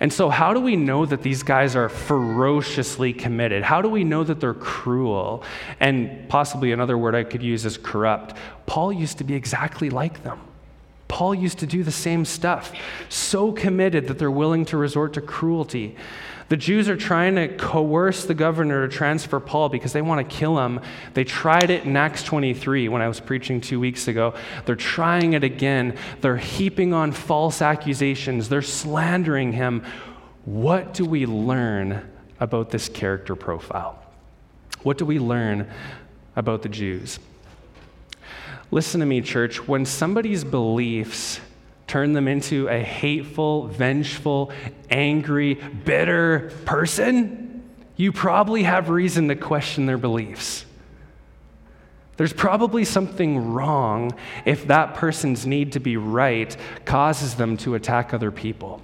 And 0.02 0.12
so, 0.12 0.30
how 0.30 0.52
do 0.52 0.59
we 0.59 0.75
know 0.75 1.06
that 1.06 1.23
these 1.23 1.44
guys 1.44 1.76
are 1.76 1.88
ferociously 1.88 3.12
committed? 3.12 3.62
How 3.62 3.80
do 3.80 3.88
we 3.88 4.02
know 4.02 4.25
that 4.25 4.40
they're 4.40 4.52
cruel? 4.52 5.44
And 5.78 6.28
possibly 6.28 6.73
another 6.73 6.99
word 6.99 7.14
I 7.14 7.23
could 7.23 7.40
use 7.40 7.64
is 7.64 7.78
corrupt. 7.78 8.37
Paul 8.66 8.92
used 8.92 9.18
to 9.18 9.25
be 9.25 9.35
exactly 9.35 9.90
like 9.90 10.25
them. 10.25 10.40
Paul 11.06 11.37
used 11.37 11.61
to 11.61 11.68
do 11.68 11.85
the 11.85 11.92
same 11.92 12.25
stuff, 12.25 12.73
so 13.09 13.52
committed 13.52 14.09
that 14.09 14.18
they're 14.18 14.28
willing 14.28 14.64
to 14.66 14.76
resort 14.76 15.12
to 15.12 15.21
cruelty. 15.21 15.94
The 16.52 16.59
Jews 16.59 16.90
are 16.90 16.99
trying 16.99 17.37
to 17.37 17.49
coerce 17.49 18.26
the 18.26 18.35
governor 18.35 18.87
to 18.87 18.94
transfer 18.94 19.40
Paul 19.40 19.71
because 19.71 19.94
they 19.94 20.02
want 20.02 20.28
to 20.28 20.37
kill 20.37 20.59
him. 20.59 20.80
They 21.14 21.25
tried 21.25 21.71
it 21.71 21.85
in 21.85 21.97
Acts 21.97 22.23
23 22.25 22.90
when 22.90 23.00
I 23.00 23.09
was 23.09 23.21
preaching 23.21 23.62
two 23.62 23.80
weeks 23.80 24.06
ago. 24.06 24.35
They're 24.66 24.76
trying 24.76 25.32
it 25.32 25.44
again. 25.44 25.97
They're 26.21 26.37
heaping 26.37 26.92
on 26.92 27.12
false 27.12 27.62
accusations, 27.62 28.50
they're 28.50 28.61
slandering 28.61 29.52
him. 29.52 29.82
What 30.44 30.92
do 30.92 31.06
we 31.06 31.25
learn 31.25 32.06
about 32.38 32.68
this 32.68 32.87
character 32.87 33.35
profile? 33.35 34.04
What 34.82 34.99
do 34.99 35.06
we 35.06 35.18
learn 35.18 35.71
about 36.37 36.61
the 36.61 36.68
Jews? 36.68 37.18
Listen 38.71 39.00
to 39.00 39.06
me, 39.06 39.23
church. 39.23 39.66
When 39.66 39.87
somebody's 39.87 40.44
beliefs 40.44 41.40
turn 41.92 42.14
them 42.14 42.26
into 42.26 42.68
a 42.68 42.80
hateful, 42.80 43.66
vengeful, 43.66 44.50
angry, 44.88 45.52
bitter 45.52 46.50
person, 46.64 47.62
you 47.96 48.11
probably 48.11 48.62
have 48.62 48.88
reason 48.88 49.28
to 49.28 49.37
question 49.37 49.84
their 49.84 49.99
beliefs. 49.99 50.64
There's 52.16 52.32
probably 52.32 52.87
something 52.87 53.52
wrong 53.52 54.14
if 54.46 54.68
that 54.68 54.94
person's 54.94 55.44
need 55.44 55.72
to 55.72 55.80
be 55.80 55.99
right 55.99 56.56
causes 56.87 57.34
them 57.34 57.58
to 57.58 57.75
attack 57.75 58.14
other 58.14 58.30
people. 58.30 58.80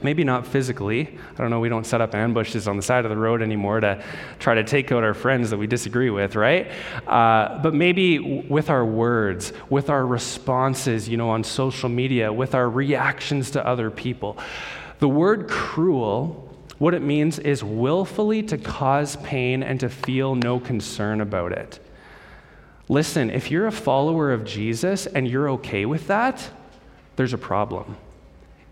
Maybe 0.00 0.22
not 0.22 0.46
physically. 0.46 1.18
I 1.34 1.36
don't 1.38 1.50
know, 1.50 1.58
we 1.58 1.68
don't 1.68 1.84
set 1.84 2.00
up 2.00 2.14
ambushes 2.14 2.68
on 2.68 2.76
the 2.76 2.82
side 2.82 3.04
of 3.04 3.10
the 3.10 3.16
road 3.16 3.42
anymore 3.42 3.80
to 3.80 4.04
try 4.38 4.54
to 4.54 4.62
take 4.62 4.92
out 4.92 5.02
our 5.02 5.14
friends 5.14 5.50
that 5.50 5.56
we 5.56 5.66
disagree 5.66 6.10
with, 6.10 6.36
right? 6.36 6.70
Uh, 7.04 7.60
but 7.60 7.74
maybe 7.74 8.18
with 8.48 8.70
our 8.70 8.84
words, 8.84 9.52
with 9.68 9.90
our 9.90 10.06
responses, 10.06 11.08
you 11.08 11.16
know, 11.16 11.30
on 11.30 11.42
social 11.42 11.88
media, 11.88 12.32
with 12.32 12.54
our 12.54 12.70
reactions 12.70 13.50
to 13.50 13.66
other 13.66 13.90
people. 13.90 14.38
The 15.00 15.08
word 15.08 15.48
cruel, 15.48 16.56
what 16.78 16.94
it 16.94 17.02
means 17.02 17.40
is 17.40 17.64
willfully 17.64 18.44
to 18.44 18.58
cause 18.58 19.16
pain 19.16 19.64
and 19.64 19.80
to 19.80 19.88
feel 19.88 20.36
no 20.36 20.60
concern 20.60 21.20
about 21.20 21.50
it. 21.50 21.80
Listen, 22.88 23.30
if 23.30 23.50
you're 23.50 23.66
a 23.66 23.72
follower 23.72 24.32
of 24.32 24.44
Jesus 24.44 25.06
and 25.06 25.28
you're 25.28 25.50
okay 25.50 25.86
with 25.86 26.06
that, 26.06 26.50
there's 27.16 27.32
a 27.32 27.38
problem. 27.38 27.96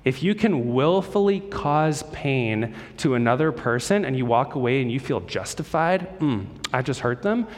If 0.07 0.23
you 0.23 0.37
can 0.37 0.73
willfully 0.73 1.41
cause 1.41 2.05
pain 2.13 2.77
to 2.99 3.17
another 3.17 3.51
person 3.51 4.05
and 4.05 4.17
you 4.17 4.25
walk 4.25 4.55
away 4.55 4.81
and 4.81 4.91
you 4.91 5.01
feel 5.01 5.19
justified, 5.19 6.21
mm, 6.21 6.47
I 6.73 6.83
just 6.83 7.01
hurt 7.01 7.23
them. 7.23 7.49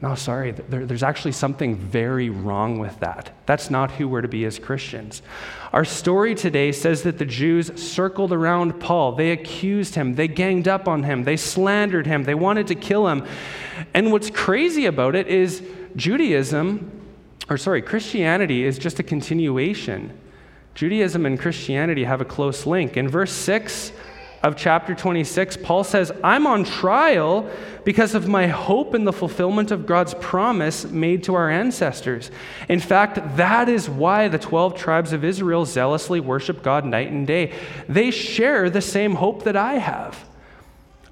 No, 0.00 0.14
sorry, 0.14 0.52
there, 0.52 0.86
there's 0.86 1.02
actually 1.02 1.32
something 1.32 1.74
very 1.74 2.30
wrong 2.30 2.78
with 2.78 3.00
that. 3.00 3.34
That's 3.46 3.68
not 3.68 3.90
who 3.90 4.06
we're 4.06 4.20
to 4.20 4.28
be 4.28 4.44
as 4.44 4.60
Christians. 4.60 5.22
Our 5.72 5.84
story 5.84 6.36
today 6.36 6.70
says 6.70 7.02
that 7.02 7.18
the 7.18 7.24
Jews 7.24 7.72
circled 7.82 8.32
around 8.32 8.78
Paul. 8.78 9.16
They 9.16 9.32
accused 9.32 9.96
him, 9.96 10.14
they 10.14 10.28
ganged 10.28 10.68
up 10.68 10.86
on 10.86 11.02
him, 11.02 11.24
they 11.24 11.36
slandered 11.36 12.06
him, 12.06 12.22
they 12.22 12.36
wanted 12.36 12.68
to 12.68 12.76
kill 12.76 13.08
him. 13.08 13.26
And 13.92 14.12
what's 14.12 14.30
crazy 14.30 14.86
about 14.86 15.16
it 15.16 15.26
is 15.26 15.64
Judaism, 15.96 16.92
or 17.50 17.56
sorry, 17.56 17.82
Christianity 17.82 18.64
is 18.64 18.78
just 18.78 19.00
a 19.00 19.02
continuation 19.02 20.16
Judaism 20.78 21.26
and 21.26 21.40
Christianity 21.40 22.04
have 22.04 22.20
a 22.20 22.24
close 22.24 22.64
link. 22.64 22.96
In 22.96 23.08
verse 23.08 23.32
6 23.32 23.90
of 24.44 24.54
chapter 24.56 24.94
26, 24.94 25.56
Paul 25.56 25.82
says, 25.82 26.12
I'm 26.22 26.46
on 26.46 26.62
trial 26.62 27.50
because 27.84 28.14
of 28.14 28.28
my 28.28 28.46
hope 28.46 28.94
in 28.94 29.02
the 29.02 29.12
fulfillment 29.12 29.72
of 29.72 29.86
God's 29.86 30.14
promise 30.20 30.84
made 30.84 31.24
to 31.24 31.34
our 31.34 31.50
ancestors. 31.50 32.30
In 32.68 32.78
fact, 32.78 33.18
that 33.36 33.68
is 33.68 33.90
why 33.90 34.28
the 34.28 34.38
12 34.38 34.76
tribes 34.76 35.12
of 35.12 35.24
Israel 35.24 35.64
zealously 35.64 36.20
worship 36.20 36.62
God 36.62 36.84
night 36.84 37.10
and 37.10 37.26
day. 37.26 37.54
They 37.88 38.12
share 38.12 38.70
the 38.70 38.80
same 38.80 39.16
hope 39.16 39.42
that 39.42 39.56
I 39.56 39.78
have. 39.78 40.24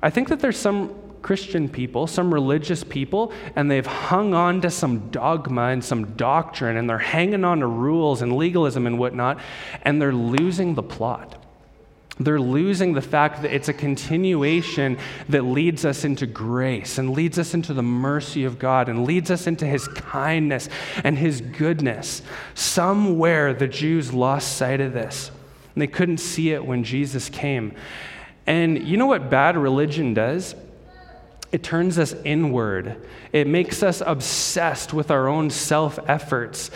I 0.01 0.11
think 0.11 0.29
that 0.29 0.39
there's 0.39 0.59
some 0.59 0.95
Christian 1.27 1.69
people, 1.69 2.07
some 2.07 2.33
religious 2.33 2.85
people, 2.85 3.33
and 3.57 3.69
they've 3.69 3.85
hung 3.85 4.33
on 4.33 4.61
to 4.61 4.71
some 4.71 5.11
dogma 5.11 5.71
and 5.71 5.85
some 5.85 6.13
doctrine, 6.13 6.77
and 6.77 6.89
they're 6.89 6.99
hanging 6.99 7.45
on 7.45 7.59
to 7.59 7.67
rules 7.67 8.23
and 8.23 8.37
legalism 8.37 8.87
and 8.87 8.97
whatnot, 8.97 9.41
and 9.83 10.01
they're 10.01 10.13
losing 10.13 10.77
the 10.77 10.85
plot. 10.85 11.43
They're 12.21 12.39
losing 12.39 12.93
the 12.93 13.03
fact 13.03 13.43
that 13.43 13.53
it's 13.53 13.69
a 13.69 13.73
continuation 13.73 14.99
that 15.29 15.43
leads 15.43 15.85
us 15.85 16.05
into 16.05 16.27
grace 16.27 16.97
and 16.97 17.11
leads 17.11 17.41
us 17.41 17.55
into 17.55 17.75
the 17.75 17.83
mercy 17.83 18.45
of 18.45 18.61
God 18.61 18.89
and 18.89 19.05
leads 19.05 19.29
us 19.33 19.49
into 19.49 19.67
His 19.67 19.89
kindness 19.89 20.69
and 21.03 21.19
His 21.19 21.41
goodness. 21.41 22.23
Somewhere 22.55 23.53
the 23.53 23.67
Jews 23.67 24.15
lost 24.15 24.57
sight 24.57 24.81
of 24.81 24.93
this, 24.93 25.33
and 25.75 25.83
they 25.83 25.89
couldn't 25.89 26.19
see 26.19 26.53
it 26.53 26.65
when 26.65 26.85
Jesus 26.85 27.29
came. 27.29 27.75
And 28.47 28.87
you 28.87 28.97
know 28.97 29.07
what 29.07 29.29
bad 29.29 29.57
religion 29.57 30.15
does? 30.15 30.55
It 31.53 31.63
turns 31.63 31.99
us 31.99 32.15
inward. 32.25 32.97
It 33.33 33.47
makes 33.47 33.83
us 33.83 34.03
obsessed 34.05 34.93
with 34.93 35.11
our 35.11 35.29
own 35.29 35.51
self 35.51 35.99
efforts. 36.09 36.71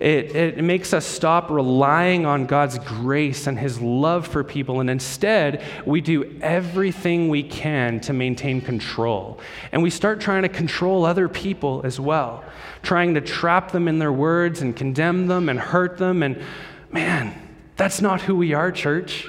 It, 0.00 0.34
it 0.34 0.64
makes 0.64 0.92
us 0.92 1.06
stop 1.06 1.50
relying 1.50 2.26
on 2.26 2.46
God's 2.46 2.78
grace 2.80 3.46
and 3.46 3.58
His 3.58 3.80
love 3.80 4.26
for 4.26 4.42
people, 4.42 4.80
and 4.80 4.90
instead, 4.90 5.62
we 5.86 6.00
do 6.00 6.38
everything 6.42 7.28
we 7.28 7.44
can 7.44 8.00
to 8.00 8.12
maintain 8.12 8.60
control. 8.60 9.38
And 9.70 9.82
we 9.82 9.90
start 9.90 10.20
trying 10.20 10.42
to 10.42 10.48
control 10.48 11.04
other 11.04 11.28
people 11.28 11.82
as 11.84 12.00
well, 12.00 12.44
trying 12.82 13.14
to 13.14 13.20
trap 13.20 13.70
them 13.70 13.86
in 13.86 13.98
their 13.98 14.12
words 14.12 14.62
and 14.62 14.74
condemn 14.74 15.28
them 15.28 15.48
and 15.48 15.60
hurt 15.60 15.96
them. 15.96 16.22
And 16.22 16.42
man, 16.90 17.40
that's 17.76 18.00
not 18.00 18.20
who 18.20 18.36
we 18.36 18.52
are, 18.52 18.72
church. 18.72 19.28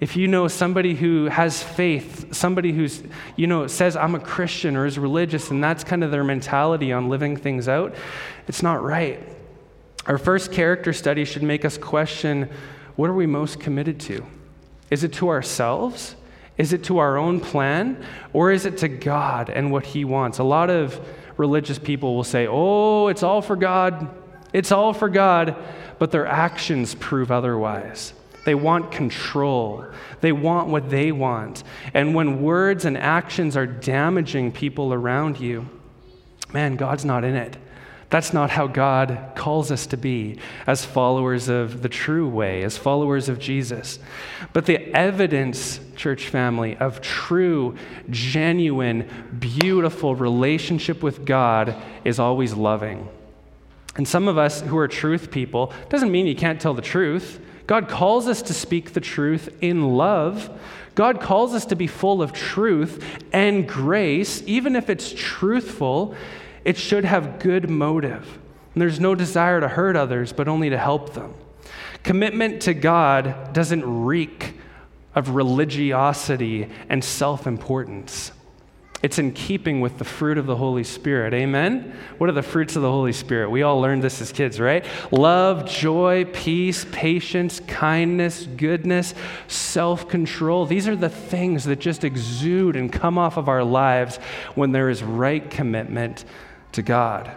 If 0.00 0.16
you 0.16 0.28
know 0.28 0.46
somebody 0.46 0.94
who 0.94 1.26
has 1.26 1.60
faith, 1.62 2.32
somebody 2.32 2.72
who's, 2.72 3.02
you 3.36 3.48
know, 3.48 3.66
says, 3.66 3.96
I'm 3.96 4.14
a 4.14 4.20
Christian 4.20 4.76
or 4.76 4.86
is 4.86 4.98
religious, 4.98 5.50
and 5.50 5.62
that's 5.62 5.82
kind 5.82 6.04
of 6.04 6.12
their 6.12 6.22
mentality 6.22 6.92
on 6.92 7.08
living 7.08 7.36
things 7.36 7.68
out, 7.68 7.94
it's 8.46 8.62
not 8.62 8.82
right. 8.82 9.20
Our 10.06 10.18
first 10.18 10.52
character 10.52 10.92
study 10.92 11.24
should 11.24 11.42
make 11.42 11.64
us 11.64 11.76
question 11.76 12.48
what 12.96 13.10
are 13.10 13.14
we 13.14 13.26
most 13.26 13.60
committed 13.60 14.00
to? 14.00 14.26
Is 14.90 15.04
it 15.04 15.12
to 15.14 15.28
ourselves? 15.28 16.16
Is 16.56 16.72
it 16.72 16.82
to 16.84 16.98
our 16.98 17.16
own 17.16 17.40
plan? 17.40 18.04
Or 18.32 18.50
is 18.50 18.66
it 18.66 18.78
to 18.78 18.88
God 18.88 19.50
and 19.50 19.70
what 19.70 19.86
He 19.86 20.04
wants? 20.04 20.38
A 20.38 20.44
lot 20.44 20.70
of 20.70 21.00
religious 21.36 21.78
people 21.78 22.16
will 22.16 22.24
say, 22.24 22.48
oh, 22.48 23.06
it's 23.06 23.22
all 23.22 23.40
for 23.40 23.54
God. 23.54 24.08
It's 24.52 24.72
all 24.72 24.92
for 24.92 25.08
God. 25.08 25.56
But 26.00 26.10
their 26.10 26.26
actions 26.26 26.96
prove 26.96 27.30
otherwise. 27.30 28.12
They 28.48 28.54
want 28.54 28.90
control. 28.90 29.84
They 30.22 30.32
want 30.32 30.68
what 30.68 30.88
they 30.88 31.12
want. 31.12 31.64
And 31.92 32.14
when 32.14 32.40
words 32.40 32.86
and 32.86 32.96
actions 32.96 33.58
are 33.58 33.66
damaging 33.66 34.52
people 34.52 34.94
around 34.94 35.38
you, 35.38 35.68
man, 36.50 36.76
God's 36.76 37.04
not 37.04 37.24
in 37.24 37.34
it. 37.34 37.58
That's 38.08 38.32
not 38.32 38.48
how 38.48 38.66
God 38.66 39.32
calls 39.34 39.70
us 39.70 39.84
to 39.88 39.98
be 39.98 40.38
as 40.66 40.82
followers 40.82 41.50
of 41.50 41.82
the 41.82 41.90
true 41.90 42.26
way, 42.26 42.62
as 42.62 42.78
followers 42.78 43.28
of 43.28 43.38
Jesus. 43.38 43.98
But 44.54 44.64
the 44.64 44.78
evidence, 44.94 45.78
church 45.94 46.28
family, 46.28 46.74
of 46.78 47.02
true, 47.02 47.76
genuine, 48.08 49.10
beautiful 49.38 50.14
relationship 50.14 51.02
with 51.02 51.26
God 51.26 51.76
is 52.02 52.18
always 52.18 52.54
loving. 52.54 53.10
And 53.96 54.08
some 54.08 54.26
of 54.26 54.38
us 54.38 54.62
who 54.62 54.78
are 54.78 54.88
truth 54.88 55.30
people, 55.30 55.70
doesn't 55.90 56.10
mean 56.10 56.26
you 56.26 56.34
can't 56.34 56.58
tell 56.58 56.72
the 56.72 56.80
truth. 56.80 57.40
God 57.68 57.88
calls 57.88 58.26
us 58.26 58.40
to 58.42 58.54
speak 58.54 58.94
the 58.94 59.00
truth 59.00 59.54
in 59.60 59.96
love. 59.96 60.50
God 60.94 61.20
calls 61.20 61.54
us 61.54 61.66
to 61.66 61.76
be 61.76 61.86
full 61.86 62.22
of 62.22 62.32
truth 62.32 63.04
and 63.30 63.68
grace. 63.68 64.42
Even 64.46 64.74
if 64.74 64.88
it's 64.88 65.12
truthful, 65.14 66.14
it 66.64 66.78
should 66.78 67.04
have 67.04 67.38
good 67.38 67.68
motive. 67.68 68.38
And 68.72 68.80
there's 68.80 68.98
no 68.98 69.14
desire 69.14 69.60
to 69.60 69.68
hurt 69.68 69.96
others, 69.96 70.32
but 70.32 70.48
only 70.48 70.70
to 70.70 70.78
help 70.78 71.12
them. 71.12 71.34
Commitment 72.02 72.62
to 72.62 72.72
God 72.72 73.52
doesn't 73.52 73.84
reek 74.04 74.54
of 75.14 75.34
religiosity 75.34 76.70
and 76.88 77.04
self 77.04 77.46
importance. 77.46 78.32
It's 79.00 79.18
in 79.18 79.32
keeping 79.32 79.80
with 79.80 79.98
the 79.98 80.04
fruit 80.04 80.38
of 80.38 80.46
the 80.46 80.56
Holy 80.56 80.82
Spirit. 80.82 81.32
Amen? 81.32 81.96
What 82.18 82.28
are 82.28 82.32
the 82.32 82.42
fruits 82.42 82.74
of 82.74 82.82
the 82.82 82.90
Holy 82.90 83.12
Spirit? 83.12 83.48
We 83.48 83.62
all 83.62 83.80
learned 83.80 84.02
this 84.02 84.20
as 84.20 84.32
kids, 84.32 84.58
right? 84.58 84.84
Love, 85.12 85.66
joy, 85.66 86.24
peace, 86.24 86.84
patience, 86.90 87.60
kindness, 87.68 88.46
goodness, 88.56 89.14
self 89.46 90.08
control. 90.08 90.66
These 90.66 90.88
are 90.88 90.96
the 90.96 91.08
things 91.08 91.64
that 91.66 91.78
just 91.78 92.02
exude 92.02 92.74
and 92.74 92.92
come 92.92 93.18
off 93.18 93.36
of 93.36 93.48
our 93.48 93.62
lives 93.62 94.16
when 94.56 94.72
there 94.72 94.90
is 94.90 95.04
right 95.04 95.48
commitment 95.48 96.24
to 96.72 96.82
God. 96.82 97.30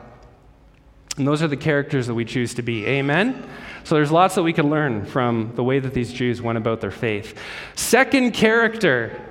And 1.17 1.27
those 1.27 1.43
are 1.43 1.47
the 1.47 1.57
characters 1.57 2.07
that 2.07 2.15
we 2.15 2.25
choose 2.25 2.55
to 2.55 2.63
be. 2.63 2.87
Amen? 2.87 3.47
So 3.83 3.93
there's 3.93 4.11
lots 4.11 4.33
that 4.33 4.43
we 4.43 4.53
can 4.53 4.71
learn 4.71 5.05
from 5.05 5.51
the 5.55 5.63
way 5.63 5.77
that 5.77 5.93
these 5.93 6.11
Jews 6.11 6.41
went 6.41 6.57
about 6.57 6.81
their 6.81 6.89
faith. 6.89 7.37
Second 7.75 8.31
character, 8.31 9.21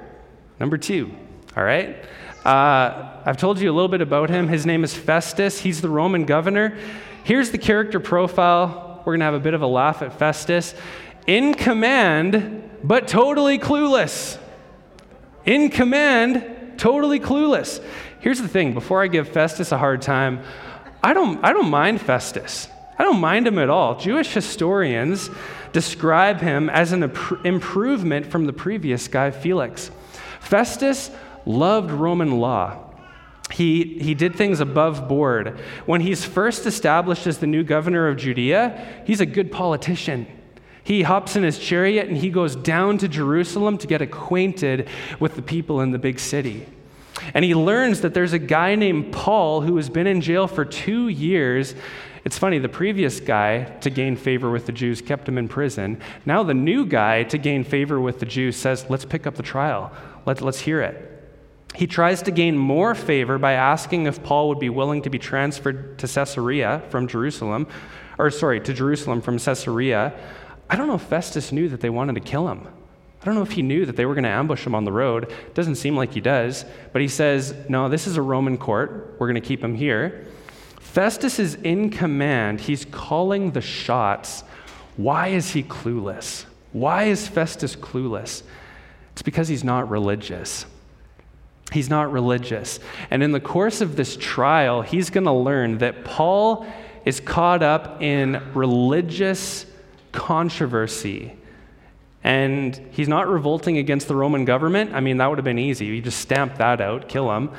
number 0.60 0.78
two, 0.78 1.12
all 1.56 1.64
right? 1.64 2.04
Uh, 2.44 3.20
I've 3.26 3.36
told 3.36 3.60
you 3.60 3.70
a 3.70 3.74
little 3.74 3.88
bit 3.88 4.00
about 4.00 4.30
him. 4.30 4.48
His 4.48 4.64
name 4.64 4.82
is 4.82 4.94
Festus. 4.94 5.60
He's 5.60 5.82
the 5.82 5.90
Roman 5.90 6.24
governor. 6.24 6.78
Here's 7.22 7.50
the 7.50 7.58
character 7.58 8.00
profile. 8.00 9.02
We're 9.04 9.12
going 9.12 9.20
to 9.20 9.26
have 9.26 9.34
a 9.34 9.40
bit 9.40 9.52
of 9.52 9.60
a 9.60 9.66
laugh 9.66 10.00
at 10.00 10.18
Festus. 10.18 10.74
In 11.26 11.52
command, 11.52 12.70
but 12.82 13.08
totally 13.08 13.58
clueless. 13.58 14.38
In 15.44 15.68
command, 15.68 16.78
totally 16.78 17.20
clueless. 17.20 17.82
Here's 18.20 18.40
the 18.40 18.48
thing 18.48 18.72
before 18.72 19.02
I 19.02 19.08
give 19.08 19.28
Festus 19.28 19.70
a 19.70 19.78
hard 19.78 20.00
time, 20.00 20.42
I 21.02 21.12
don't, 21.12 21.44
I 21.44 21.52
don't 21.52 21.70
mind 21.70 22.00
Festus. 22.00 22.68
I 22.98 23.04
don't 23.04 23.20
mind 23.20 23.46
him 23.46 23.58
at 23.58 23.70
all. 23.70 23.98
Jewish 23.98 24.32
historians 24.32 25.30
describe 25.72 26.40
him 26.40 26.68
as 26.70 26.92
an 26.92 27.02
improvement 27.02 28.26
from 28.26 28.46
the 28.46 28.52
previous 28.52 29.08
guy, 29.08 29.30
Felix. 29.30 29.90
Festus 30.40 31.10
loved 31.46 31.90
Roman 31.90 32.38
law. 32.40 32.90
He, 33.52 33.98
he 33.98 34.14
did 34.14 34.36
things 34.36 34.60
above 34.60 35.08
board. 35.08 35.58
When 35.86 36.00
he's 36.00 36.24
first 36.24 36.66
established 36.66 37.26
as 37.26 37.38
the 37.38 37.46
new 37.46 37.64
governor 37.64 38.08
of 38.08 38.16
Judea, 38.16 39.02
he's 39.06 39.20
a 39.20 39.26
good 39.26 39.50
politician. 39.50 40.26
He 40.84 41.02
hops 41.02 41.36
in 41.36 41.42
his 41.42 41.58
chariot 41.58 42.08
and 42.08 42.16
he 42.16 42.30
goes 42.30 42.56
down 42.56 42.98
to 42.98 43.08
Jerusalem 43.08 43.78
to 43.78 43.86
get 43.86 44.02
acquainted 44.02 44.88
with 45.18 45.36
the 45.36 45.42
people 45.42 45.80
in 45.80 45.90
the 45.90 45.98
big 45.98 46.18
city. 46.18 46.66
And 47.34 47.44
he 47.44 47.54
learns 47.54 48.00
that 48.00 48.14
there's 48.14 48.32
a 48.32 48.38
guy 48.38 48.76
named 48.76 49.12
Paul 49.12 49.60
who 49.60 49.76
has 49.76 49.90
been 49.90 50.06
in 50.06 50.20
jail 50.20 50.46
for 50.46 50.64
two 50.64 51.08
years. 51.08 51.74
It's 52.24 52.38
funny, 52.38 52.58
the 52.58 52.68
previous 52.68 53.20
guy, 53.20 53.64
to 53.80 53.90
gain 53.90 54.16
favor 54.16 54.50
with 54.50 54.66
the 54.66 54.72
Jews, 54.72 55.02
kept 55.02 55.28
him 55.28 55.36
in 55.36 55.48
prison. 55.48 56.00
Now, 56.24 56.42
the 56.42 56.54
new 56.54 56.86
guy, 56.86 57.24
to 57.24 57.38
gain 57.38 57.64
favor 57.64 58.00
with 58.00 58.20
the 58.20 58.26
Jews, 58.26 58.56
says, 58.56 58.86
Let's 58.88 59.04
pick 59.04 59.26
up 59.26 59.34
the 59.34 59.42
trial. 59.42 59.92
Let, 60.24 60.40
let's 60.40 60.60
hear 60.60 60.80
it. 60.80 61.09
He 61.80 61.86
tries 61.86 62.20
to 62.24 62.30
gain 62.30 62.58
more 62.58 62.94
favor 62.94 63.38
by 63.38 63.52
asking 63.52 64.04
if 64.04 64.22
Paul 64.22 64.50
would 64.50 64.58
be 64.58 64.68
willing 64.68 65.00
to 65.00 65.08
be 65.08 65.18
transferred 65.18 65.98
to 66.00 66.06
Caesarea 66.06 66.82
from 66.90 67.08
Jerusalem, 67.08 67.66
or 68.18 68.30
sorry, 68.30 68.60
to 68.60 68.74
Jerusalem 68.74 69.22
from 69.22 69.38
Caesarea. 69.38 70.12
I 70.68 70.76
don't 70.76 70.88
know 70.88 70.96
if 70.96 71.02
Festus 71.04 71.52
knew 71.52 71.70
that 71.70 71.80
they 71.80 71.88
wanted 71.88 72.16
to 72.16 72.20
kill 72.20 72.48
him. 72.48 72.68
I 73.22 73.24
don't 73.24 73.34
know 73.34 73.40
if 73.40 73.52
he 73.52 73.62
knew 73.62 73.86
that 73.86 73.96
they 73.96 74.04
were 74.04 74.12
going 74.12 74.24
to 74.24 74.28
ambush 74.28 74.66
him 74.66 74.74
on 74.74 74.84
the 74.84 74.92
road. 74.92 75.32
Doesn't 75.54 75.76
seem 75.76 75.96
like 75.96 76.12
he 76.12 76.20
does. 76.20 76.66
But 76.92 77.00
he 77.00 77.08
says, 77.08 77.54
No, 77.66 77.88
this 77.88 78.06
is 78.06 78.18
a 78.18 78.22
Roman 78.22 78.58
court. 78.58 79.16
We're 79.18 79.28
going 79.28 79.40
to 79.40 79.48
keep 79.48 79.64
him 79.64 79.74
here. 79.74 80.26
Festus 80.80 81.38
is 81.38 81.54
in 81.54 81.88
command. 81.88 82.60
He's 82.60 82.84
calling 82.84 83.52
the 83.52 83.62
shots. 83.62 84.44
Why 84.98 85.28
is 85.28 85.52
he 85.52 85.62
clueless? 85.62 86.44
Why 86.72 87.04
is 87.04 87.26
Festus 87.26 87.74
clueless? 87.74 88.42
It's 89.12 89.22
because 89.22 89.48
he's 89.48 89.64
not 89.64 89.88
religious. 89.88 90.66
He's 91.72 91.88
not 91.88 92.10
religious. 92.12 92.80
And 93.10 93.22
in 93.22 93.32
the 93.32 93.40
course 93.40 93.80
of 93.80 93.96
this 93.96 94.16
trial, 94.16 94.82
he's 94.82 95.10
going 95.10 95.24
to 95.24 95.32
learn 95.32 95.78
that 95.78 96.04
Paul 96.04 96.66
is 97.04 97.20
caught 97.20 97.62
up 97.62 98.02
in 98.02 98.42
religious 98.54 99.66
controversy. 100.12 101.36
And 102.22 102.76
he's 102.90 103.08
not 103.08 103.28
revolting 103.28 103.78
against 103.78 104.08
the 104.08 104.16
Roman 104.16 104.44
government. 104.44 104.92
I 104.92 105.00
mean, 105.00 105.16
that 105.18 105.26
would 105.28 105.38
have 105.38 105.44
been 105.44 105.58
easy. 105.58 105.86
You 105.86 106.02
just 106.02 106.20
stamp 106.20 106.56
that 106.58 106.80
out, 106.80 107.08
kill 107.08 107.34
him. 107.34 107.50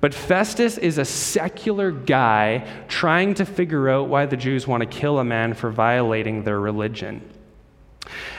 But 0.00 0.12
Festus 0.12 0.76
is 0.76 0.98
a 0.98 1.04
secular 1.04 1.90
guy 1.90 2.68
trying 2.88 3.32
to 3.34 3.46
figure 3.46 3.88
out 3.88 4.08
why 4.08 4.26
the 4.26 4.36
Jews 4.36 4.66
want 4.66 4.82
to 4.82 4.86
kill 4.86 5.18
a 5.18 5.24
man 5.24 5.54
for 5.54 5.70
violating 5.70 6.42
their 6.42 6.60
religion. 6.60 7.22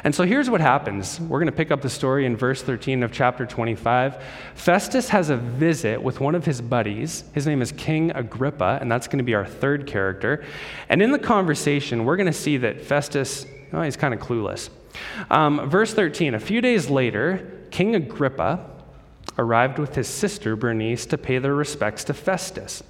And 0.04 0.14
so 0.14 0.24
here's 0.24 0.50
what 0.50 0.62
happens. 0.62 1.20
We're 1.20 1.40
going 1.40 1.48
to 1.48 1.56
pick 1.56 1.72
up 1.72 1.82
the 1.82 1.90
story 1.90 2.26
in 2.26 2.38
verse 2.38 2.62
13 2.62 3.04
of 3.04 3.12
chapter 3.12 3.46
25. 3.46 4.22
Festus 4.54 5.10
has 5.10 5.30
a 5.30 5.38
visit 5.38 6.02
with 6.02 6.20
one 6.20 6.36
of 6.36 6.46
his 6.46 6.62
buddies. 6.62 7.24
His 7.34 7.48
name 7.48 7.62
is 7.62 7.72
King 7.72 8.12
Agrippa, 8.12 8.78
and 8.82 8.92
that's 8.92 9.08
going 9.08 9.18
to 9.18 9.24
be 9.24 9.34
our 9.34 9.46
third 9.46 9.88
character. 9.88 10.44
And 10.90 11.02
in 11.02 11.12
the 11.12 11.20
conversation, 11.20 12.06
we're 12.06 12.18
going 12.18 12.28
to 12.28 12.34
see 12.34 12.58
that 12.58 12.82
Festus, 12.82 13.46
oh, 13.74 13.82
he's 13.82 13.98
kind 13.98 14.14
of 14.14 14.20
clueless. 14.20 14.70
Um, 15.30 15.70
verse 15.70 15.94
13 15.94 16.36
A 16.36 16.40
few 16.40 16.62
days 16.62 16.90
later, 16.90 17.68
King 17.72 17.96
Agrippa 17.96 18.70
arrived 19.38 19.80
with 19.80 19.96
his 19.96 20.08
sister 20.08 20.56
Bernice 20.56 21.06
to 21.08 21.18
pay 21.18 21.40
their 21.40 21.56
respects 21.56 22.04
to 22.06 22.14
Festus. 22.14 22.84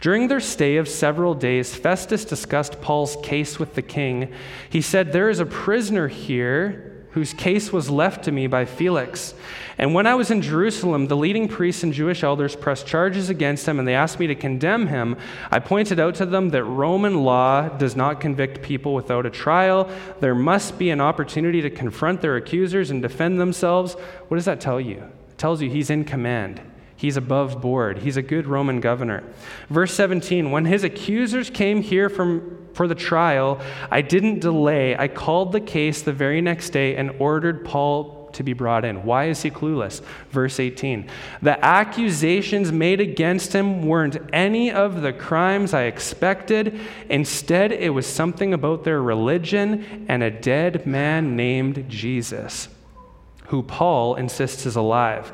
During 0.00 0.28
their 0.28 0.40
stay 0.40 0.76
of 0.76 0.88
several 0.88 1.34
days, 1.34 1.74
Festus 1.74 2.24
discussed 2.24 2.80
Paul's 2.80 3.16
case 3.22 3.58
with 3.58 3.74
the 3.74 3.82
king. 3.82 4.32
He 4.68 4.80
said, 4.80 5.12
There 5.12 5.30
is 5.30 5.40
a 5.40 5.46
prisoner 5.46 6.08
here 6.08 6.96
whose 7.16 7.32
case 7.32 7.72
was 7.72 7.88
left 7.88 8.24
to 8.24 8.30
me 8.30 8.46
by 8.46 8.66
Felix. 8.66 9.32
And 9.78 9.94
when 9.94 10.06
I 10.06 10.14
was 10.14 10.30
in 10.30 10.42
Jerusalem, 10.42 11.06
the 11.06 11.16
leading 11.16 11.48
priests 11.48 11.82
and 11.82 11.90
Jewish 11.90 12.22
elders 12.22 12.54
pressed 12.54 12.86
charges 12.86 13.30
against 13.30 13.66
him, 13.66 13.78
and 13.78 13.88
they 13.88 13.94
asked 13.94 14.20
me 14.20 14.26
to 14.26 14.34
condemn 14.34 14.86
him. 14.86 15.16
I 15.50 15.58
pointed 15.58 15.98
out 15.98 16.14
to 16.16 16.26
them 16.26 16.50
that 16.50 16.64
Roman 16.64 17.24
law 17.24 17.70
does 17.70 17.96
not 17.96 18.20
convict 18.20 18.60
people 18.60 18.92
without 18.92 19.24
a 19.24 19.30
trial. 19.30 19.90
There 20.20 20.34
must 20.34 20.78
be 20.78 20.90
an 20.90 21.00
opportunity 21.00 21.62
to 21.62 21.70
confront 21.70 22.20
their 22.20 22.36
accusers 22.36 22.90
and 22.90 23.00
defend 23.00 23.40
themselves. 23.40 23.94
What 24.28 24.36
does 24.36 24.44
that 24.44 24.60
tell 24.60 24.78
you? 24.78 24.98
It 24.98 25.38
tells 25.38 25.62
you 25.62 25.70
he's 25.70 25.88
in 25.88 26.04
command. 26.04 26.60
He's 26.96 27.16
above 27.16 27.60
board. 27.60 27.98
He's 27.98 28.16
a 28.16 28.22
good 28.22 28.46
Roman 28.46 28.80
governor. 28.80 29.22
Verse 29.68 29.92
17 29.94 30.50
When 30.50 30.64
his 30.64 30.82
accusers 30.82 31.50
came 31.50 31.82
here 31.82 32.08
from, 32.08 32.68
for 32.72 32.88
the 32.88 32.94
trial, 32.94 33.60
I 33.90 34.00
didn't 34.00 34.40
delay. 34.40 34.96
I 34.96 35.08
called 35.08 35.52
the 35.52 35.60
case 35.60 36.02
the 36.02 36.12
very 36.12 36.40
next 36.40 36.70
day 36.70 36.96
and 36.96 37.10
ordered 37.18 37.64
Paul 37.64 38.30
to 38.32 38.42
be 38.42 38.52
brought 38.52 38.84
in. 38.84 39.02
Why 39.02 39.26
is 39.26 39.42
he 39.42 39.50
clueless? 39.50 40.02
Verse 40.30 40.60
18 40.60 41.08
The 41.42 41.62
accusations 41.62 42.72
made 42.72 43.00
against 43.00 43.52
him 43.54 43.86
weren't 43.86 44.16
any 44.32 44.72
of 44.72 45.02
the 45.02 45.12
crimes 45.12 45.74
I 45.74 45.82
expected. 45.82 46.80
Instead, 47.10 47.72
it 47.72 47.90
was 47.90 48.06
something 48.06 48.54
about 48.54 48.84
their 48.84 49.02
religion 49.02 50.06
and 50.08 50.22
a 50.22 50.30
dead 50.30 50.86
man 50.86 51.36
named 51.36 51.86
Jesus, 51.88 52.68
who 53.48 53.62
Paul 53.62 54.14
insists 54.14 54.64
is 54.64 54.76
alive. 54.76 55.32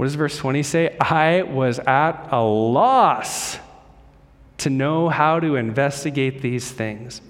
What 0.00 0.06
does 0.06 0.14
verse 0.14 0.38
20 0.38 0.62
say? 0.62 0.96
I 0.98 1.42
was 1.42 1.78
at 1.78 2.28
a 2.32 2.42
loss 2.42 3.58
to 4.56 4.70
know 4.70 5.10
how 5.10 5.38
to 5.40 5.56
investigate 5.56 6.40
these 6.40 6.70
things. 6.72 7.20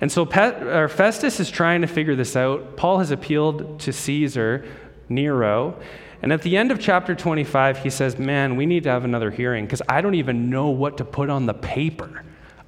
And 0.00 0.10
so 0.10 0.24
Festus 0.24 1.40
is 1.40 1.50
trying 1.50 1.82
to 1.82 1.86
figure 1.86 2.16
this 2.16 2.34
out. 2.34 2.78
Paul 2.78 3.00
has 3.00 3.10
appealed 3.10 3.80
to 3.80 3.92
Caesar, 3.92 4.64
Nero. 5.10 5.78
And 6.22 6.32
at 6.32 6.40
the 6.40 6.56
end 6.56 6.70
of 6.70 6.80
chapter 6.80 7.14
25, 7.14 7.80
he 7.80 7.90
says, 7.90 8.18
Man, 8.18 8.56
we 8.56 8.64
need 8.64 8.84
to 8.84 8.88
have 8.88 9.04
another 9.04 9.30
hearing 9.30 9.66
because 9.66 9.82
I 9.86 10.00
don't 10.00 10.14
even 10.14 10.48
know 10.48 10.70
what 10.70 10.96
to 10.96 11.04
put 11.04 11.28
on 11.28 11.44
the 11.44 11.52
paper. 11.52 12.24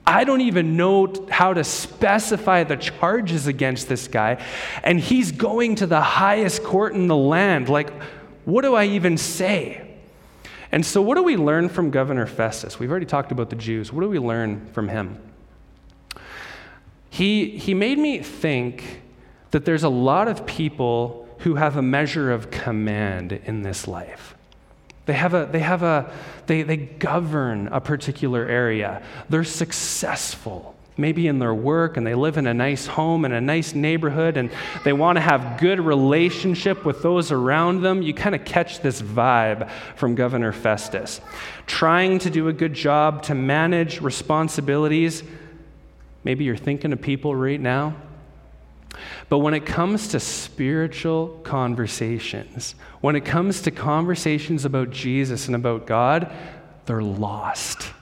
I 0.07 0.25
don't 0.25 0.43
even 0.43 0.77
know 0.77 1.27
how 1.31 1.55
to 1.55 1.65
specify 1.65 2.65
the 2.65 2.77
charges 2.77 3.47
against 3.47 3.89
this 3.89 4.09
guy. 4.09 4.45
And 4.83 5.01
he's 5.01 5.33
going 5.33 5.77
to 5.77 5.87
the 5.87 6.03
highest 6.03 6.65
court 6.65 6.93
in 6.93 7.09
the 7.09 7.17
land. 7.17 7.71
Like, 7.71 7.91
what 8.49 8.63
do 8.63 8.75
I 8.75 8.87
even 8.87 9.19
say? 9.19 9.87
And 10.73 10.85
so, 10.85 11.03
what 11.03 11.17
do 11.17 11.23
we 11.23 11.37
learn 11.37 11.69
from 11.69 11.91
Governor 11.91 12.25
Festus? 12.25 12.79
We've 12.79 12.91
already 12.91 13.05
talked 13.05 13.31
about 13.31 13.51
the 13.51 13.57
Jews. 13.57 13.93
What 13.93 14.01
do 14.01 14.09
we 14.09 14.19
learn 14.19 14.71
from 14.73 14.89
him? 14.89 15.21
He, 17.11 17.59
he 17.59 17.75
made 17.75 17.99
me 17.99 18.21
think 18.21 19.03
that 19.51 19.67
there's 19.67 19.83
a 19.83 19.91
lot 19.91 20.29
of 20.29 20.47
people 20.47 21.29
who 21.41 21.57
have 21.57 21.77
a 21.77 21.83
measure 21.83 22.33
of 22.33 22.51
command 22.51 23.33
in 23.33 23.61
this 23.61 23.87
life. 23.87 24.35
They 25.05 25.13
have 25.13 25.35
a, 25.35 25.47
they 25.53 25.61
have 25.61 25.83
a, 25.83 26.11
they, 26.47 26.63
they 26.63 26.79
govern 26.79 27.69
a 27.69 27.83
particular 27.83 28.49
area. 28.49 29.03
They're 29.29 29.45
successful 29.45 30.75
maybe 30.99 31.27
in 31.27 31.39
their 31.39 31.55
work 31.55 31.97
and 31.97 32.07
they 32.07 32.15
live 32.15 32.37
in 32.37 32.47
a 32.47 32.53
nice 32.53 32.87
home 32.87 33.25
and 33.25 33.33
a 33.33 33.41
nice 33.41 33.75
neighborhood 33.75 34.37
and 34.37 34.51
they 34.85 34.93
want 34.93 35.17
to 35.17 35.21
have 35.21 35.59
good 35.61 35.81
relationship 35.81 36.85
with 36.85 37.03
those 37.03 37.31
around 37.31 37.83
them 37.83 38.03
you 38.03 38.13
kind 38.13 38.35
of 38.35 38.45
catch 38.45 38.81
this 38.81 39.01
vibe 39.01 39.71
from 39.97 40.15
governor 40.15 40.53
festus 40.53 41.21
trying 41.67 42.19
to 42.19 42.31
do 42.31 42.49
a 42.49 42.53
good 42.53 42.75
job 42.75 43.23
to 43.23 43.35
manage 43.35 44.01
responsibilities 44.01 45.23
maybe 46.25 46.45
you're 46.45 46.57
thinking 46.57 46.93
of 46.93 47.01
people 47.01 47.35
right 47.35 47.61
now 47.61 47.95
But 49.29 49.39
when 49.39 49.55
it 49.55 49.67
comes 49.67 50.09
to 50.09 50.21
spiritual 50.21 51.29
conversations, 51.45 52.75
when 53.01 53.15
it 53.15 53.25
comes 53.25 53.63
to 53.63 53.71
conversations 53.71 54.65
about 54.65 54.91
Jesus 54.91 55.47
and 55.47 55.55
about 55.55 55.87
God, 55.87 56.33
they're 56.87 57.03
lost. 57.03 57.93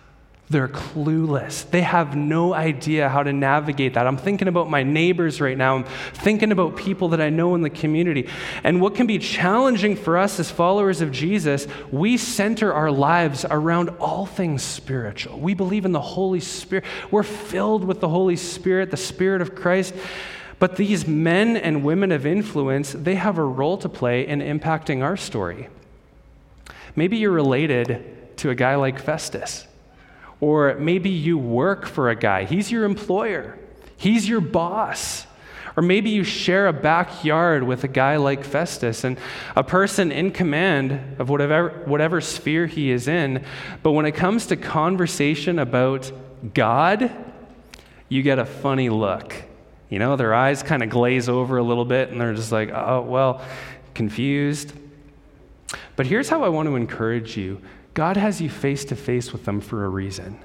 They're 0.48 0.68
clueless. 0.68 1.68
They 1.68 1.80
have 1.80 2.14
no 2.14 2.54
idea 2.54 3.08
how 3.08 3.24
to 3.24 3.32
navigate 3.32 3.94
that. 3.94 4.06
I'm 4.06 4.16
thinking 4.16 4.46
about 4.46 4.70
my 4.70 4.84
neighbors 4.84 5.40
right 5.40 5.58
now. 5.58 5.74
I'm 5.74 5.84
thinking 5.84 6.52
about 6.52 6.76
people 6.76 7.08
that 7.08 7.20
I 7.20 7.30
know 7.30 7.56
in 7.56 7.62
the 7.62 7.70
community. 7.70 8.28
And 8.62 8.80
what 8.80 8.94
can 8.94 9.08
be 9.08 9.18
challenging 9.18 9.96
for 9.96 10.16
us 10.16 10.38
as 10.38 10.48
followers 10.48 11.00
of 11.00 11.10
Jesus, 11.10 11.66
we 11.90 12.16
center 12.16 12.72
our 12.72 12.92
lives 12.92 13.44
around 13.50 13.88
all 13.98 14.24
things 14.24 14.62
spiritual. 14.62 15.40
We 15.40 15.54
believe 15.54 15.84
in 15.84 15.90
the 15.90 16.00
Holy 16.00 16.40
Spirit. 16.40 16.84
We're 17.10 17.24
filled 17.24 17.84
with 17.84 18.00
the 18.00 18.08
Holy 18.08 18.36
Spirit, 18.36 18.92
the 18.92 18.96
Spirit 18.96 19.42
of 19.42 19.56
Christ. 19.56 19.94
But 20.60 20.76
these 20.76 21.08
men 21.08 21.56
and 21.56 21.82
women 21.82 22.12
of 22.12 22.24
influence, 22.24 22.92
they 22.92 23.16
have 23.16 23.38
a 23.38 23.44
role 23.44 23.78
to 23.78 23.88
play 23.88 24.24
in 24.24 24.38
impacting 24.38 25.02
our 25.02 25.16
story. 25.16 25.68
Maybe 26.94 27.16
you're 27.16 27.32
related 27.32 28.36
to 28.38 28.50
a 28.50 28.54
guy 28.54 28.76
like 28.76 29.00
Festus. 29.00 29.66
Or 30.40 30.74
maybe 30.74 31.10
you 31.10 31.38
work 31.38 31.86
for 31.86 32.10
a 32.10 32.16
guy, 32.16 32.44
he's 32.44 32.70
your 32.70 32.84
employer, 32.84 33.58
he's 33.96 34.28
your 34.28 34.40
boss. 34.40 35.26
Or 35.76 35.82
maybe 35.82 36.08
you 36.08 36.24
share 36.24 36.68
a 36.68 36.72
backyard 36.72 37.62
with 37.62 37.84
a 37.84 37.88
guy 37.88 38.16
like 38.16 38.44
Festus 38.44 39.04
and 39.04 39.18
a 39.54 39.62
person 39.62 40.10
in 40.10 40.30
command 40.30 41.20
of 41.20 41.28
whatever, 41.28 41.82
whatever 41.84 42.22
sphere 42.22 42.66
he 42.66 42.90
is 42.90 43.08
in. 43.08 43.44
But 43.82 43.92
when 43.92 44.06
it 44.06 44.12
comes 44.12 44.46
to 44.46 44.56
conversation 44.56 45.58
about 45.58 46.10
God, 46.54 47.14
you 48.08 48.22
get 48.22 48.38
a 48.38 48.46
funny 48.46 48.88
look. 48.88 49.34
You 49.90 49.98
know, 49.98 50.16
their 50.16 50.32
eyes 50.32 50.62
kind 50.62 50.82
of 50.82 50.88
glaze 50.88 51.28
over 51.28 51.58
a 51.58 51.62
little 51.62 51.84
bit 51.84 52.08
and 52.08 52.18
they're 52.18 52.34
just 52.34 52.52
like, 52.52 52.70
oh, 52.70 53.02
well, 53.02 53.42
confused. 53.92 54.72
But 55.94 56.06
here's 56.06 56.28
how 56.28 56.42
I 56.42 56.48
want 56.48 56.68
to 56.68 56.76
encourage 56.76 57.36
you 57.36 57.60
God 57.96 58.18
has 58.18 58.42
you 58.42 58.50
face 58.50 58.84
to 58.84 58.94
face 58.94 59.32
with 59.32 59.46
them 59.46 59.58
for 59.58 59.86
a 59.86 59.88
reason. 59.88 60.38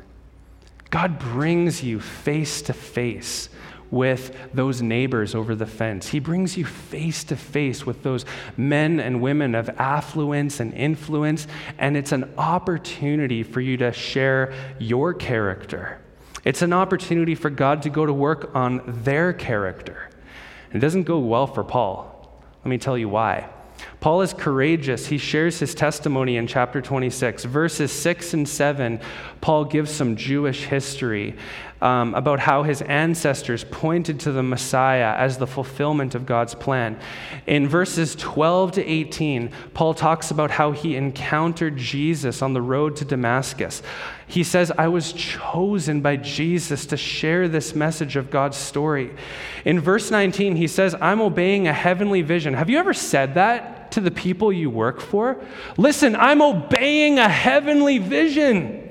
God 0.90 1.20
brings 1.20 1.84
you 1.84 2.00
face 2.00 2.62
to 2.62 2.72
face 2.72 3.50
with 3.92 4.34
those 4.54 4.82
neighbors 4.82 5.36
over 5.36 5.54
the 5.54 5.66
fence. 5.66 6.08
He 6.08 6.20
brings 6.20 6.56
you 6.56 6.64
face 6.64 7.26
to 7.26 7.36
face 7.36 7.86
with 7.86 8.04
those 8.04 8.24
men 8.56 9.02
and 9.02 9.22
women 9.22 9.54
of 9.54 9.68
affluence 9.72 10.62
and 10.62 10.74
influence, 10.74 11.46
and 11.78 11.98
it's 11.98 12.14
an 12.14 12.34
opportunity 12.38 13.44
for 13.44 13.60
you 13.60 13.76
to 13.76 13.92
share 13.92 14.54
your 14.80 15.14
character. 15.14 16.00
It's 16.46 16.62
an 16.62 16.72
opportunity 16.72 17.36
for 17.36 17.50
God 17.50 17.82
to 17.82 17.90
go 17.90 18.06
to 18.06 18.14
work 18.14 18.56
on 18.56 18.82
their 19.04 19.34
character. 19.34 20.10
It 20.72 20.80
doesn't 20.80 21.04
go 21.04 21.20
well 21.20 21.48
for 21.48 21.66
Paul. 21.66 22.42
Let 22.64 22.70
me 22.70 22.78
tell 22.78 22.98
you 22.98 23.10
why. 23.10 23.50
Paul 24.02 24.24
is 24.24 24.34
courageous. 24.34 25.06
He 25.06 25.20
shares 25.20 25.60
his 25.60 25.76
testimony 25.76 26.36
in 26.36 26.48
chapter 26.48 26.82
26. 26.82 27.44
Verses 27.44 27.92
6 27.92 28.34
and 28.34 28.50
7, 28.50 29.00
Paul 29.42 29.66
gives 29.66 29.92
some 29.92 30.16
Jewish 30.16 30.66
history 30.66 31.36
um, 31.84 32.16
about 32.16 32.40
how 32.40 32.64
his 32.64 32.82
ancestors 32.82 33.64
pointed 33.64 34.20
to 34.22 34.32
the 34.32 34.42
Messiah 34.42 35.14
as 35.18 35.38
the 35.38 35.46
fulfillment 35.46 36.16
of 36.16 36.26
God's 36.26 36.56
plan. 36.56 37.00
In 37.46 37.68
verses 37.68 38.16
12 38.16 38.72
to 38.74 38.84
18, 38.84 39.52
Paul 39.76 39.94
talks 39.94 40.32
about 40.32 40.50
how 40.50 40.72
he 40.72 40.96
encountered 40.96 41.78
Jesus 41.78 42.42
on 42.42 42.54
the 42.54 42.62
road 42.62 42.96
to 42.96 43.06
Damascus. 43.06 43.84
He 44.26 44.44
says, 44.44 44.72
I 44.80 44.88
was 44.88 45.14
chosen 45.14 46.02
by 46.02 46.16
Jesus 46.16 46.88
to 46.88 46.98
share 46.98 47.48
this 47.48 47.76
message 47.76 48.16
of 48.16 48.32
God's 48.32 48.58
story. 48.58 49.12
In 49.64 49.80
verse 49.80 50.10
19, 50.10 50.56
he 50.56 50.68
says, 50.68 50.96
I'm 51.00 51.22
obeying 51.22 51.68
a 51.68 51.74
heavenly 51.74 52.24
vision. 52.24 52.56
Have 52.56 52.70
you 52.72 52.80
ever 52.80 52.96
said 52.96 53.36
that 53.36 53.78
to 53.91 54.01
the 54.01 54.12
people 54.12 54.51
you 54.51 54.69
work 54.69 54.99
for? 55.01 55.43
Listen, 55.77 56.15
I'm 56.15 56.41
obeying 56.41 57.19
a 57.19 57.30
heavenly 57.30 57.97
vision. 57.97 58.88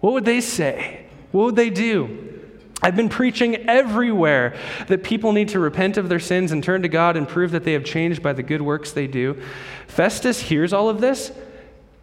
What 0.00 0.12
would 0.14 0.24
they 0.24 0.40
say? 0.40 1.06
What 1.32 1.44
would 1.44 1.56
they 1.56 1.70
do? 1.70 2.26
I've 2.82 2.96
been 2.96 3.10
preaching 3.10 3.68
everywhere 3.68 4.56
that 4.88 5.02
people 5.04 5.32
need 5.32 5.48
to 5.50 5.60
repent 5.60 5.98
of 5.98 6.08
their 6.08 6.18
sins 6.18 6.50
and 6.50 6.64
turn 6.64 6.82
to 6.82 6.88
God 6.88 7.16
and 7.16 7.28
prove 7.28 7.50
that 7.50 7.64
they 7.64 7.74
have 7.74 7.84
changed 7.84 8.22
by 8.22 8.32
the 8.32 8.42
good 8.42 8.62
works 8.62 8.92
they 8.92 9.06
do. 9.06 9.40
Festus 9.86 10.40
hears 10.40 10.72
all 10.72 10.88
of 10.88 11.00
this. 11.00 11.30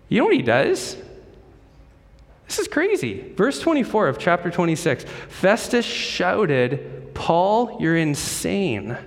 You 0.08 0.20
know 0.20 0.26
what 0.26 0.36
he 0.36 0.44
does? 0.44 0.96
This 2.48 2.60
is 2.60 2.68
crazy. 2.68 3.34
Verse 3.36 3.60
24 3.60 4.08
of 4.08 4.20
chapter 4.20 4.50
26 4.50 5.04
Festus 5.04 5.86
shouted, 5.86 7.14
Paul, 7.14 7.78
you're 7.80 7.98
insane. 7.98 8.98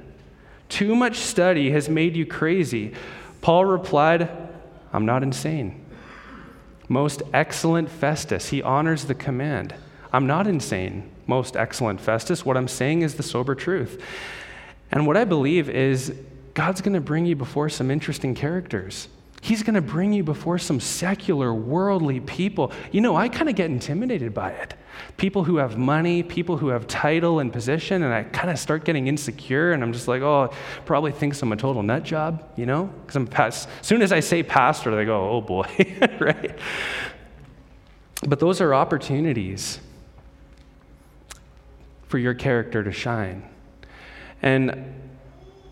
Too 0.71 0.95
much 0.95 1.19
study 1.19 1.73
has 1.73 1.91
made 1.91 2.17
you 2.17 2.25
crazy. 2.25 2.95
Paul 3.43 3.67
replied, 3.67 4.31
I'm 4.93 5.05
not 5.05 5.23
insane. 5.23 5.85
Most 6.89 7.23
excellent 7.35 7.91
Festus, 7.91 8.49
he 8.49 8.63
honors 8.63 9.05
the 9.05 9.15
command. 9.15 9.75
I'm 10.13 10.27
not 10.27 10.47
insane, 10.47 11.11
most 11.27 11.57
excellent 11.57 12.01
Festus. 12.01 12.45
What 12.45 12.57
I'm 12.57 12.69
saying 12.69 13.03
is 13.03 13.15
the 13.15 13.23
sober 13.23 13.55
truth. 13.55 14.03
And 14.91 15.07
what 15.07 15.17
I 15.17 15.25
believe 15.25 15.69
is 15.69 16.15
God's 16.55 16.81
going 16.81 16.95
to 16.95 17.01
bring 17.01 17.27
you 17.27 17.37
before 17.37 17.69
some 17.69 17.91
interesting 17.91 18.35
characters. 18.35 19.09
He's 19.43 19.63
going 19.63 19.75
to 19.75 19.81
bring 19.81 20.13
you 20.13 20.23
before 20.23 20.59
some 20.59 20.81
secular, 20.81 21.55
worldly 21.55 22.21
people. 22.21 22.73
You 22.93 23.01
know, 23.01 23.17
I 23.17 23.29
kind 23.29 23.49
of 23.49 23.55
get 23.55 23.71
intimidated 23.71 24.35
by 24.35 24.51
it. 24.51 24.75
People 25.17 25.45
who 25.45 25.57
have 25.57 25.79
money, 25.79 26.23
people 26.23 26.59
who 26.59 26.69
have 26.69 26.87
title 26.87 27.41
and 27.41 27.51
position, 27.51 28.03
and 28.03 28.13
I 28.13 28.25
kind 28.25 28.51
of 28.51 28.59
start 28.59 28.85
getting 28.85 29.07
insecure, 29.07 29.73
and 29.73 29.83
I'm 29.83 29.95
just 29.95 30.09
like, 30.09 30.21
oh, 30.21 30.53
probably 30.85 31.13
thinks 31.13 31.41
I'm 31.41 31.53
a 31.53 31.57
total 31.57 31.83
nut 31.83 32.03
job, 32.03 32.45
you 32.57 32.67
know? 32.67 32.85
Because 32.85 33.17
I'm 33.17 33.27
past, 33.27 33.69
as 33.81 33.87
soon 33.87 34.03
as 34.03 34.13
I 34.13 34.21
say 34.21 34.43
pastor, 34.43 34.95
they 34.95 35.07
go, 35.07 35.31
oh 35.31 35.41
boy, 35.41 35.67
right? 36.21 36.59
But 38.27 38.41
those 38.41 38.61
are 38.61 38.75
opportunities 38.75 39.81
for 42.09 42.19
your 42.19 42.35
character 42.35 42.85
to 42.85 42.93
shine. 42.93 43.49
And, 44.43 45.10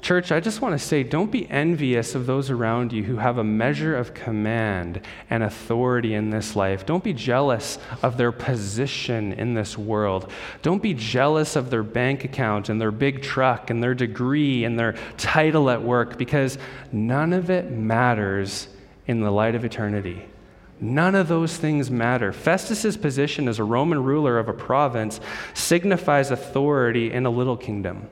church, 0.01 0.33
I 0.33 0.41
just 0.41 0.61
want 0.61 0.79
to 0.79 0.79
say 0.79 1.03
don't 1.03 1.31
be 1.31 1.49
envious 1.51 2.15
of 2.15 2.27
those 2.27 2.51
around 2.51 2.93
you 2.93 3.03
who 3.03 3.17
have 3.17 3.39
a 3.39 3.45
measure 3.45 3.97
of 3.97 4.15
command 4.15 5.01
and 5.31 5.43
authority 5.43 6.15
in 6.15 6.31
this 6.31 6.57
life. 6.57 6.87
Don't 6.87 7.05
be 7.05 7.13
jealous 7.13 7.79
of 8.03 8.17
their 8.17 8.33
position 8.33 9.33
in 9.33 9.55
this 9.55 9.77
world. 9.77 10.31
Don't 10.63 10.83
be 10.83 10.95
jealous 10.95 11.57
of 11.57 11.71
their 11.71 11.83
bank 11.83 12.25
account 12.25 12.69
and 12.69 12.81
their 12.81 12.91
big 12.91 13.23
truck 13.23 13.71
and 13.71 13.83
their 13.83 13.95
degree 13.95 14.65
and 14.65 14.79
their 14.79 14.95
title 15.17 15.71
at 15.71 15.83
work 15.83 16.17
because 16.17 16.59
none 16.93 17.33
of 17.33 17.51
it 17.51 17.71
matters 17.71 18.69
in 19.07 19.21
the 19.21 19.31
light 19.31 19.55
of 19.55 19.65
eternity. 19.65 20.25
None 20.81 21.15
of 21.17 21.27
those 21.27 21.57
things 21.57 21.91
matter. 21.91 22.33
Festus's 22.33 22.97
position 22.97 23.49
as 23.49 23.59
a 23.59 23.65
Roman 23.65 24.03
ruler 24.03 24.39
of 24.39 24.49
a 24.49 24.53
province 24.53 25.19
signifies 25.55 26.31
authority 26.31 27.13
in 27.13 27.27
a 27.27 27.31
little 27.31 27.57
kingdom. 27.57 28.09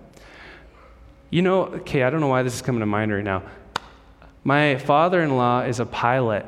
You 1.31 1.43
know, 1.43 1.65
okay, 1.67 2.03
I 2.03 2.11
don't 2.11 2.21
know 2.21 2.29
why 2.29 2.43
this 2.43 2.55
is 2.55 2.63
coming 2.63 2.81
to 2.81 2.87
mind 2.87 3.13
right 3.13 3.25
now. 3.25 3.43
My 4.45 4.77
father 4.77 5.23
in 5.23 5.37
law 5.37 5.63
is 5.63 5.81
a 5.81 5.87
pilot, 5.87 6.47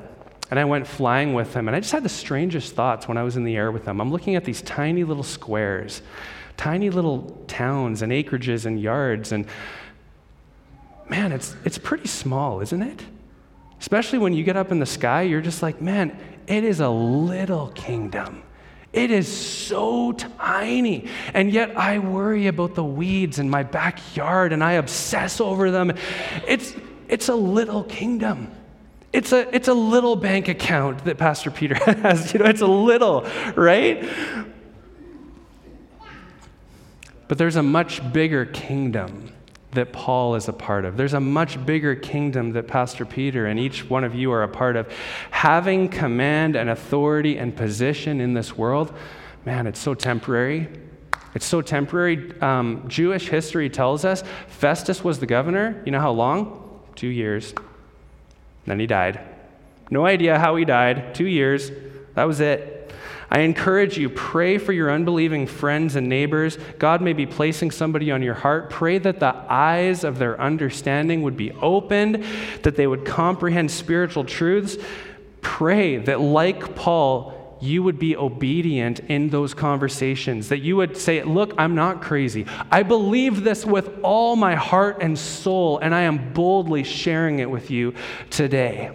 and 0.50 0.58
I 0.58 0.64
went 0.64 0.86
flying 0.86 1.34
with 1.34 1.52
him, 1.54 1.68
and 1.68 1.76
I 1.76 1.80
just 1.80 1.92
had 1.92 2.04
the 2.04 2.08
strangest 2.08 2.74
thoughts 2.74 3.08
when 3.08 3.16
I 3.18 3.24
was 3.24 3.36
in 3.36 3.44
the 3.44 3.56
air 3.56 3.72
with 3.72 3.86
him. 3.86 4.00
I'm 4.00 4.12
looking 4.12 4.36
at 4.36 4.44
these 4.44 4.62
tiny 4.62 5.02
little 5.02 5.24
squares, 5.24 6.00
tiny 6.56 6.90
little 6.90 7.44
towns 7.48 8.02
and 8.02 8.12
acreages 8.12 8.66
and 8.66 8.80
yards, 8.80 9.32
and 9.32 9.46
man, 11.08 11.32
it's, 11.32 11.56
it's 11.64 11.78
pretty 11.78 12.06
small, 12.06 12.60
isn't 12.60 12.82
it? 12.82 13.02
Especially 13.80 14.18
when 14.18 14.32
you 14.32 14.44
get 14.44 14.56
up 14.56 14.70
in 14.70 14.78
the 14.78 14.86
sky, 14.86 15.22
you're 15.22 15.40
just 15.40 15.62
like, 15.62 15.80
man, 15.80 16.16
it 16.46 16.64
is 16.64 16.80
a 16.80 16.88
little 16.88 17.68
kingdom. 17.68 18.42
It 18.98 19.12
is 19.12 19.28
so 19.28 20.10
tiny. 20.10 21.08
And 21.32 21.52
yet 21.52 21.76
I 21.76 22.00
worry 22.00 22.48
about 22.48 22.74
the 22.74 22.82
weeds 22.82 23.38
in 23.38 23.48
my 23.48 23.62
backyard 23.62 24.52
and 24.52 24.62
I 24.64 24.72
obsess 24.72 25.40
over 25.40 25.70
them. 25.70 25.92
It's, 26.48 26.74
it's 27.06 27.28
a 27.28 27.34
little 27.36 27.84
kingdom. 27.84 28.50
It's 29.12 29.32
a, 29.32 29.54
it's 29.54 29.68
a 29.68 29.74
little 29.74 30.16
bank 30.16 30.48
account 30.48 31.04
that 31.04 31.16
Pastor 31.16 31.52
Peter 31.52 31.74
has. 31.76 32.34
You 32.34 32.40
know, 32.40 32.46
it's 32.46 32.60
a 32.60 32.66
little, 32.66 33.24
right? 33.54 34.04
But 37.28 37.38
there's 37.38 37.56
a 37.56 37.62
much 37.62 38.12
bigger 38.12 38.46
kingdom 38.46 39.30
that 39.72 39.92
Paul 39.92 40.34
is 40.34 40.48
a 40.48 40.52
part 40.52 40.84
of. 40.84 40.96
There's 40.96 41.14
a 41.14 41.20
much 41.20 41.64
bigger 41.66 41.94
kingdom 41.94 42.52
that 42.52 42.66
Pastor 42.66 43.04
Peter 43.04 43.46
and 43.46 43.60
each 43.60 43.88
one 43.88 44.02
of 44.02 44.14
you 44.14 44.32
are 44.32 44.42
a 44.42 44.48
part 44.48 44.76
of. 44.76 44.90
Having 45.30 45.90
command 45.90 46.56
and 46.56 46.70
authority 46.70 47.36
and 47.36 47.54
position 47.54 48.20
in 48.20 48.32
this 48.32 48.56
world, 48.56 48.92
man, 49.44 49.66
it's 49.66 49.78
so 49.78 49.94
temporary. 49.94 50.68
It's 51.34 51.44
so 51.44 51.60
temporary. 51.60 52.40
Um, 52.40 52.84
Jewish 52.88 53.28
history 53.28 53.68
tells 53.68 54.04
us 54.04 54.24
Festus 54.48 55.04
was 55.04 55.18
the 55.18 55.26
governor. 55.26 55.82
You 55.84 55.92
know 55.92 56.00
how 56.00 56.12
long? 56.12 56.80
Two 56.94 57.08
years. 57.08 57.54
Then 58.64 58.80
he 58.80 58.86
died. 58.86 59.20
No 59.90 60.06
idea 60.06 60.38
how 60.38 60.56
he 60.56 60.64
died. 60.64 61.14
Two 61.14 61.26
years. 61.26 61.70
That 62.14 62.24
was 62.24 62.40
it. 62.40 62.77
I 63.30 63.40
encourage 63.40 63.98
you, 63.98 64.08
pray 64.08 64.56
for 64.56 64.72
your 64.72 64.90
unbelieving 64.90 65.46
friends 65.46 65.96
and 65.96 66.08
neighbors. 66.08 66.56
God 66.78 67.02
may 67.02 67.12
be 67.12 67.26
placing 67.26 67.70
somebody 67.70 68.10
on 68.10 68.22
your 68.22 68.34
heart. 68.34 68.70
Pray 68.70 68.96
that 68.98 69.20
the 69.20 69.34
eyes 69.48 70.02
of 70.02 70.18
their 70.18 70.40
understanding 70.40 71.22
would 71.22 71.36
be 71.36 71.52
opened, 71.52 72.24
that 72.62 72.76
they 72.76 72.86
would 72.86 73.04
comprehend 73.04 73.70
spiritual 73.70 74.24
truths. 74.24 74.78
Pray 75.42 75.98
that, 75.98 76.20
like 76.20 76.74
Paul, 76.74 77.58
you 77.60 77.82
would 77.82 77.98
be 77.98 78.16
obedient 78.16 79.00
in 79.00 79.28
those 79.30 79.52
conversations, 79.52 80.48
that 80.48 80.60
you 80.60 80.76
would 80.76 80.96
say, 80.96 81.22
Look, 81.22 81.52
I'm 81.58 81.74
not 81.74 82.00
crazy. 82.00 82.46
I 82.70 82.82
believe 82.82 83.44
this 83.44 83.64
with 83.64 83.90
all 84.02 84.36
my 84.36 84.54
heart 84.54 84.98
and 85.02 85.18
soul, 85.18 85.78
and 85.78 85.94
I 85.94 86.02
am 86.02 86.32
boldly 86.32 86.84
sharing 86.84 87.40
it 87.40 87.50
with 87.50 87.70
you 87.70 87.94
today. 88.30 88.90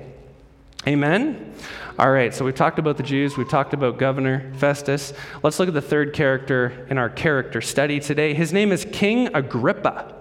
Amen? 0.88 1.54
All 2.00 2.10
right, 2.10 2.34
so 2.34 2.44
we've 2.44 2.56
talked 2.56 2.80
about 2.80 2.98
the 2.98 3.04
Jews, 3.04 3.38
we've 3.38 3.48
talked 3.48 3.76
about 3.76 4.00
Governor 4.00 4.52
Festus. 4.56 5.14
Let's 5.44 5.60
look 5.60 5.68
at 5.68 5.76
the 5.76 5.82
third 5.82 6.12
character 6.12 6.88
in 6.90 6.98
our 6.98 7.08
character 7.08 7.62
study 7.62 8.00
today. 8.00 8.34
His 8.34 8.52
name 8.52 8.72
is 8.72 8.84
King 8.92 9.36
Agrippa. 9.36 10.16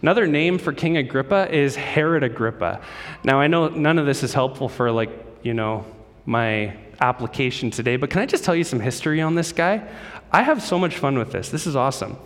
Another 0.00 0.26
name 0.26 0.56
for 0.56 0.72
King 0.72 0.96
Agrippa 0.96 1.54
is 1.54 1.76
Herod 1.76 2.22
Agrippa. 2.22 2.80
Now, 3.22 3.38
I 3.38 3.48
know 3.48 3.68
none 3.68 3.98
of 3.98 4.06
this 4.06 4.22
is 4.22 4.32
helpful 4.32 4.66
for, 4.70 4.90
like, 4.90 5.10
you 5.42 5.52
know, 5.52 5.84
my 6.24 6.74
application 7.02 7.70
today, 7.70 7.96
but 7.96 8.08
can 8.08 8.22
I 8.22 8.26
just 8.26 8.44
tell 8.44 8.56
you 8.56 8.64
some 8.64 8.80
history 8.80 9.20
on 9.20 9.34
this 9.34 9.52
guy? 9.52 9.86
I 10.32 10.42
have 10.42 10.62
so 10.62 10.78
much 10.78 10.96
fun 10.96 11.18
with 11.18 11.32
this. 11.32 11.50
This 11.50 11.66
is 11.66 11.76
awesome. 11.76 12.16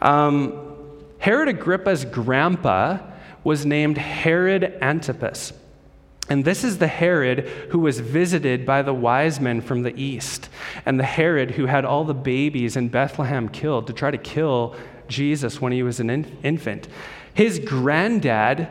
Um, 0.00 0.76
Herod 1.18 1.48
Agrippa's 1.48 2.04
grandpa 2.04 2.98
was 3.42 3.66
named 3.66 3.98
Herod 3.98 4.78
Antipas. 4.80 5.52
And 6.28 6.44
this 6.44 6.64
is 6.64 6.78
the 6.78 6.86
Herod 6.86 7.40
who 7.70 7.78
was 7.78 8.00
visited 8.00 8.64
by 8.64 8.82
the 8.82 8.94
wise 8.94 9.40
men 9.40 9.60
from 9.60 9.82
the 9.82 9.94
east, 10.00 10.48
and 10.86 10.98
the 10.98 11.04
Herod 11.04 11.52
who 11.52 11.66
had 11.66 11.84
all 11.84 12.04
the 12.04 12.14
babies 12.14 12.76
in 12.76 12.88
Bethlehem 12.88 13.48
killed 13.48 13.86
to 13.88 13.92
try 13.92 14.10
to 14.10 14.18
kill 14.18 14.74
Jesus 15.06 15.60
when 15.60 15.72
he 15.72 15.82
was 15.82 16.00
an 16.00 16.08
in- 16.08 16.38
infant. 16.42 16.88
His 17.34 17.58
granddad 17.58 18.68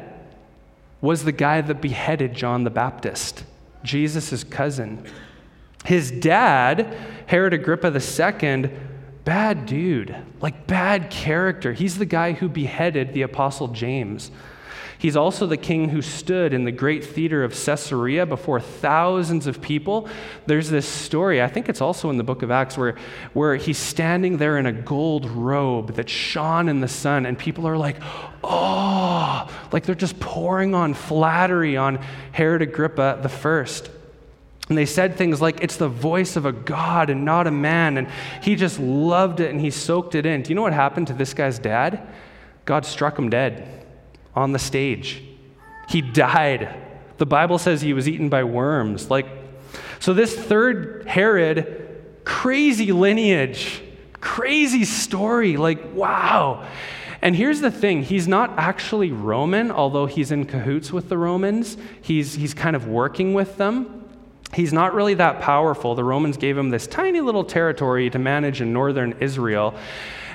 was 1.00 1.26
the 1.26 1.32
guy 1.32 1.62
that 1.62 1.82
beheaded 1.82 2.34
John 2.34 2.64
the 2.64 2.70
Baptist, 2.70 3.44
Jesus' 3.84 4.44
cousin. 4.44 5.06
His 5.86 6.10
dad, 6.10 6.96
Herod 7.28 7.54
Agrippa 7.54 7.92
II, 7.92 8.72
bad 9.26 9.66
dude, 9.66 10.16
like 10.42 10.66
bad 10.66 11.10
character. 11.10 11.74
He's 11.74 11.98
the 11.98 12.06
guy 12.06 12.32
who 12.32 12.48
beheaded 12.50 13.14
the 13.14 13.24
Apostle 13.24 13.68
James. 13.68 14.32
He's 15.04 15.18
also 15.18 15.46
the 15.48 15.58
king 15.58 15.90
who 15.90 16.02
stood 16.02 16.54
in 16.54 16.64
the 16.64 16.72
great 16.72 17.04
theater 17.04 17.44
of 17.44 17.52
Caesarea 17.52 18.26
before 18.26 18.62
thousands 18.62 19.48
of 19.48 19.62
people. 19.62 20.08
There's 20.46 20.70
this 20.70 20.88
story, 20.88 21.42
I 21.42 21.50
think 21.50 21.68
it's 21.68 21.82
also 21.82 22.10
in 22.10 22.16
the 22.16 22.24
book 22.24 22.42
of 22.42 22.52
Acts, 22.52 22.78
where, 22.78 22.96
where 23.34 23.58
he's 23.58 23.78
standing 23.78 24.38
there 24.38 24.58
in 24.58 24.66
a 24.66 24.72
gold 24.72 25.30
robe 25.30 25.96
that 25.96 26.10
shone 26.10 26.70
in 26.70 26.80
the 26.80 26.88
sun, 26.88 27.26
and 27.26 27.38
people 27.38 27.68
are 27.68 27.76
like, 27.76 27.98
oh, 28.46 29.52
like 29.74 29.84
they're 29.84 29.94
just 29.94 30.22
pouring 30.22 30.74
on 30.74 30.94
flattery 30.94 31.76
on 31.76 31.98
Herod 32.32 32.62
Agrippa 32.62 33.20
the 33.22 33.28
first. 33.28 33.90
And 34.70 34.78
they 34.78 34.86
said 34.86 35.18
things 35.18 35.42
like, 35.42 35.62
it's 35.62 35.76
the 35.76 35.90
voice 35.90 36.38
of 36.38 36.46
a 36.46 36.54
God 36.54 37.10
and 37.10 37.26
not 37.26 37.46
a 37.46 37.52
man. 37.52 37.98
And 37.98 38.08
he 38.42 38.56
just 38.56 38.80
loved 38.80 39.42
it 39.42 39.52
and 39.52 39.60
he 39.60 39.70
soaked 39.70 40.16
it 40.16 40.26
in. 40.26 40.44
Do 40.44 40.50
you 40.50 40.56
know 40.56 40.62
what 40.62 40.72
happened 40.72 41.08
to 41.08 41.14
this 41.14 41.34
guy's 41.34 41.60
dad? 41.60 42.08
God 42.64 42.86
struck 42.86 43.20
him 43.20 43.30
dead 43.30 43.83
on 44.36 44.52
the 44.52 44.60
stage. 44.60 45.24
He 45.90 46.02
died. 46.02 46.76
The 47.18 47.26
Bible 47.26 47.58
says 47.58 47.82
he 47.82 47.94
was 47.94 48.08
eaten 48.08 48.30
by 48.30 48.44
worms. 48.44 49.10
Like, 49.10 49.28
so 50.00 50.14
this 50.14 50.36
third 50.36 51.06
Herod, 51.08 52.22
crazy 52.26 52.92
lineage, 52.92 53.82
crazy 54.20 54.86
story. 54.86 55.58
Like, 55.58 55.94
wow. 55.94 56.68
And 57.22 57.36
here's 57.36 57.62
the 57.62 57.72
thing 57.72 58.04
he's 58.04 58.28
not 58.28 58.52
actually 58.58 59.12
Roman, 59.12 59.72
although 59.72 60.08
he's 60.08 60.32
in 60.32 60.46
cahoots 60.46 60.92
with 60.92 61.08
the 61.08 61.18
Romans. 61.18 61.78
He's, 62.02 62.34
he's 62.34 62.54
kind 62.54 62.76
of 62.76 62.88
working 62.88 63.34
with 63.34 63.58
them. 63.58 64.04
He's 64.54 64.74
not 64.74 64.94
really 64.94 65.14
that 65.16 65.40
powerful. 65.40 65.96
The 65.96 66.04
Romans 66.04 66.38
gave 66.38 66.58
him 66.58 66.70
this 66.70 66.86
tiny 66.86 67.22
little 67.22 67.44
territory 67.44 68.10
to 68.10 68.20
manage 68.20 68.62
in 68.62 68.74
northern 68.74 69.16
Israel. 69.20 69.74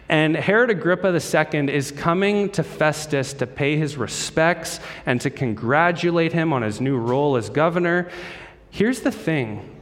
And 0.09 0.35
Herod 0.35 0.71
Agrippa 0.71 1.09
II 1.09 1.73
is 1.73 1.93
coming 1.93 2.49
to 2.51 2.63
Festus 2.63 3.35
to 3.35 3.47
pay 3.47 3.77
his 3.77 3.97
respects 3.97 4.81
and 5.05 5.21
to 5.21 5.31
congratulate 5.31 6.33
him 6.33 6.53
on 6.53 6.63
his 6.63 6.81
new 6.81 6.97
role 6.97 7.37
as 7.37 7.51
governor. 7.51 8.11
Here's 8.71 9.01
the 9.01 9.13
thing 9.13 9.75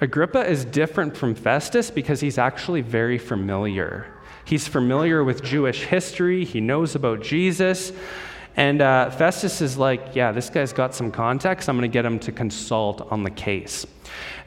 Agrippa 0.00 0.48
is 0.48 0.64
different 0.64 1.16
from 1.16 1.34
Festus 1.34 1.90
because 1.90 2.20
he's 2.20 2.38
actually 2.38 2.82
very 2.82 3.18
familiar. 3.18 4.06
He's 4.44 4.68
familiar 4.68 5.24
with 5.24 5.42
Jewish 5.42 5.84
history, 5.84 6.44
he 6.44 6.60
knows 6.60 6.94
about 6.94 7.22
Jesus. 7.22 7.92
And 8.56 8.80
uh, 8.80 9.10
Festus 9.10 9.60
is 9.60 9.78
like, 9.78 10.16
yeah, 10.16 10.32
this 10.32 10.50
guy's 10.50 10.72
got 10.72 10.92
some 10.92 11.12
context. 11.12 11.68
I'm 11.68 11.76
going 11.76 11.88
to 11.88 11.92
get 11.92 12.04
him 12.04 12.18
to 12.20 12.32
consult 12.32 13.06
on 13.12 13.22
the 13.22 13.30
case. 13.30 13.86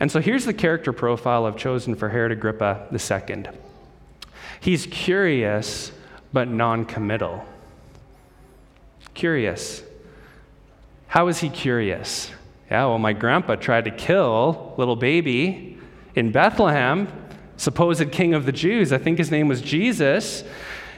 And 0.01 0.11
so 0.11 0.19
here's 0.19 0.43
the 0.43 0.53
character 0.53 0.91
profile 0.91 1.45
I've 1.45 1.55
chosen 1.55 1.95
for 1.95 2.09
Herod 2.09 2.33
Agrippa 2.33 2.87
II. 2.91 3.70
He's 4.61 4.85
curious, 4.85 5.91
but 6.31 6.47
non 6.47 6.85
committal. 6.85 7.43
Curious. 9.13 9.83
How 11.07 11.27
is 11.27 11.39
he 11.39 11.49
curious? 11.49 12.31
Yeah, 12.69 12.85
well, 12.85 12.99
my 12.99 13.11
grandpa 13.11 13.55
tried 13.55 13.85
to 13.85 13.91
kill 13.91 14.73
little 14.77 14.95
baby 14.95 15.77
in 16.15 16.31
Bethlehem, 16.31 17.09
supposed 17.57 18.11
king 18.11 18.33
of 18.33 18.45
the 18.45 18.53
Jews. 18.53 18.93
I 18.93 18.97
think 18.97 19.17
his 19.17 19.29
name 19.29 19.49
was 19.49 19.61
Jesus. 19.61 20.45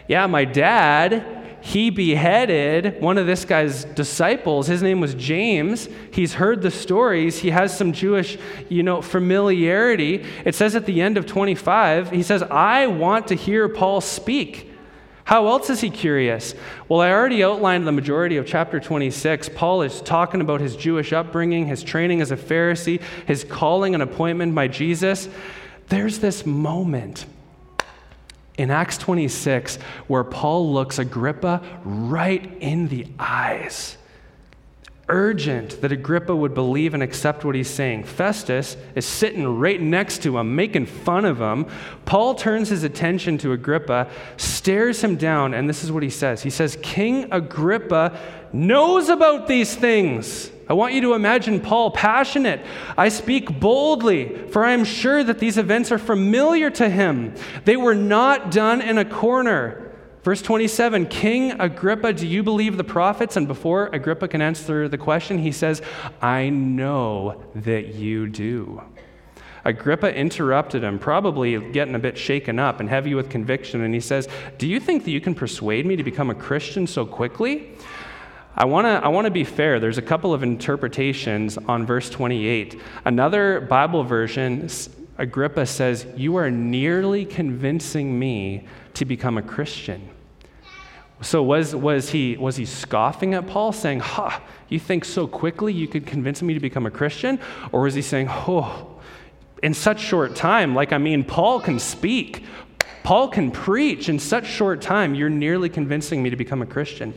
Yeah, 0.07 0.27
my 0.27 0.45
dad 0.45 1.42
he 1.63 1.89
beheaded 1.89 2.99
one 3.01 3.17
of 3.17 3.25
this 3.25 3.45
guy's 3.45 3.85
disciples. 3.85 4.67
His 4.67 4.83
name 4.83 4.99
was 4.99 5.13
James. 5.15 5.87
He's 6.11 6.33
heard 6.33 6.61
the 6.61 6.69
stories. 6.69 7.39
He 7.39 7.51
has 7.51 7.75
some 7.75 7.93
Jewish, 7.93 8.37
you 8.67 8.83
know, 8.83 9.01
familiarity. 9.01 10.25
It 10.43 10.55
says 10.55 10.75
at 10.75 10.85
the 10.85 11.01
end 11.01 11.17
of 11.17 11.25
25, 11.25 12.11
he 12.11 12.21
says, 12.21 12.43
I 12.43 12.87
want 12.87 13.29
to 13.29 13.35
hear 13.35 13.69
Paul 13.69 14.01
speak. 14.01 14.73
How 15.23 15.47
else 15.47 15.69
is 15.69 15.79
he 15.79 15.89
curious? 15.89 16.53
Well, 16.89 16.99
I 16.99 17.11
already 17.11 17.45
outlined 17.45 17.87
the 17.87 17.93
majority 17.93 18.35
of 18.35 18.45
chapter 18.45 18.81
26. 18.81 19.47
Paul 19.55 19.83
is 19.83 20.01
talking 20.01 20.41
about 20.41 20.59
his 20.59 20.75
Jewish 20.75 21.13
upbringing, 21.13 21.67
his 21.67 21.81
training 21.81 22.19
as 22.19 22.31
a 22.31 22.37
Pharisee, 22.37 23.01
his 23.25 23.45
calling 23.45 23.93
and 23.93 24.03
appointment 24.03 24.53
by 24.53 24.67
Jesus. 24.67 25.29
There's 25.87 26.19
this 26.19 26.45
moment 26.45 27.25
in 28.57 28.71
Acts 28.71 28.97
26 28.97 29.77
where 30.07 30.23
Paul 30.23 30.73
looks 30.73 30.99
Agrippa 30.99 31.61
right 31.83 32.57
in 32.59 32.87
the 32.87 33.07
eyes. 33.19 33.97
Urgent 35.09 35.81
that 35.81 35.91
Agrippa 35.91 36.33
would 36.33 36.53
believe 36.53 36.93
and 36.93 37.03
accept 37.03 37.43
what 37.43 37.55
he's 37.55 37.69
saying. 37.69 38.05
Festus 38.05 38.77
is 38.95 39.05
sitting 39.05 39.45
right 39.59 39.81
next 39.81 40.23
to 40.23 40.37
him, 40.37 40.55
making 40.55 40.85
fun 40.85 41.25
of 41.25 41.39
him. 41.39 41.65
Paul 42.05 42.35
turns 42.35 42.69
his 42.69 42.83
attention 42.83 43.37
to 43.39 43.51
Agrippa, 43.51 44.09
stares 44.37 45.03
him 45.03 45.17
down, 45.17 45.53
and 45.53 45.67
this 45.67 45.83
is 45.83 45.91
what 45.91 46.03
he 46.03 46.09
says. 46.09 46.41
He 46.41 46.49
says, 46.49 46.77
King 46.81 47.27
Agrippa 47.33 48.17
knows 48.53 49.09
about 49.09 49.47
these 49.47 49.75
things. 49.75 50.51
I 50.69 50.73
want 50.73 50.93
you 50.93 51.01
to 51.01 51.13
imagine 51.13 51.59
Paul 51.59 51.91
passionate. 51.91 52.65
I 52.97 53.09
speak 53.09 53.59
boldly, 53.59 54.47
for 54.49 54.63
I 54.63 54.71
am 54.71 54.85
sure 54.85 55.23
that 55.23 55.39
these 55.39 55.57
events 55.57 55.91
are 55.91 55.97
familiar 55.97 56.69
to 56.71 56.89
him. 56.89 57.33
They 57.65 57.75
were 57.75 57.95
not 57.95 58.51
done 58.51 58.81
in 58.81 58.97
a 58.97 59.05
corner. 59.05 59.91
Verse 60.23 60.41
27 60.41 61.07
King 61.07 61.59
Agrippa, 61.59 62.13
do 62.13 62.25
you 62.25 62.43
believe 62.43 62.77
the 62.77 62.83
prophets? 62.83 63.35
And 63.35 63.47
before 63.47 63.87
Agrippa 63.87 64.29
can 64.29 64.41
answer 64.41 64.87
the 64.87 64.97
question, 64.97 65.37
he 65.37 65.51
says, 65.51 65.81
I 66.21 66.49
know 66.49 67.43
that 67.55 67.95
you 67.95 68.27
do. 68.27 68.81
Agrippa 69.65 70.13
interrupted 70.13 70.83
him, 70.83 70.99
probably 70.99 71.71
getting 71.71 71.95
a 71.95 71.99
bit 71.99 72.17
shaken 72.17 72.59
up 72.59 72.79
and 72.79 72.89
heavy 72.89 73.15
with 73.15 73.29
conviction, 73.29 73.81
and 73.81 73.93
he 73.93 73.99
says, 73.99 74.27
Do 74.57 74.67
you 74.67 74.79
think 74.79 75.05
that 75.05 75.11
you 75.11 75.21
can 75.21 75.35
persuade 75.35 75.85
me 75.85 75.95
to 75.95 76.03
become 76.03 76.29
a 76.29 76.35
Christian 76.35 76.85
so 76.87 77.05
quickly? 77.05 77.71
I 78.55 78.65
want 78.65 78.85
to 78.85 79.03
I 79.03 79.07
wanna 79.07 79.31
be 79.31 79.43
fair. 79.43 79.79
There's 79.79 79.97
a 79.97 80.03
couple 80.03 80.33
of 80.33 80.43
interpretations 80.43 81.57
on 81.57 81.85
verse 81.85 82.09
28. 82.09 82.79
Another 83.05 83.61
Bible 83.61 84.03
version, 84.03 84.69
Agrippa 85.17 85.65
says, 85.65 86.05
You 86.15 86.35
are 86.35 86.51
nearly 86.51 87.25
convincing 87.25 88.17
me 88.17 88.67
to 88.93 89.05
become 89.05 89.37
a 89.37 89.41
Christian. 89.41 90.07
So 91.21 91.41
was, 91.41 91.73
was, 91.73 92.09
he, 92.09 92.37
was 92.37 92.57
he 92.57 92.65
scoffing 92.65 93.33
at 93.33 93.47
Paul, 93.47 93.71
saying, 93.71 94.01
Ha, 94.01 94.41
you 94.69 94.79
think 94.79 95.05
so 95.05 95.25
quickly 95.25 95.73
you 95.73 95.87
could 95.87 96.05
convince 96.05 96.41
me 96.41 96.53
to 96.53 96.59
become 96.59 96.85
a 96.85 96.91
Christian? 96.91 97.39
Or 97.71 97.81
was 97.81 97.95
he 97.95 98.01
saying, 98.01 98.27
Oh, 98.29 98.99
in 99.63 99.73
such 99.73 99.99
short 99.99 100.35
time, 100.35 100.75
like 100.75 100.91
I 100.91 100.97
mean, 100.97 101.23
Paul 101.23 101.59
can 101.59 101.79
speak, 101.79 102.43
Paul 103.03 103.29
can 103.29 103.49
preach 103.49 104.09
in 104.09 104.19
such 104.19 104.45
short 104.45 104.81
time, 104.81 105.15
you're 105.15 105.29
nearly 105.29 105.69
convincing 105.69 106.21
me 106.21 106.29
to 106.29 106.35
become 106.35 106.61
a 106.61 106.65
Christian. 106.65 107.13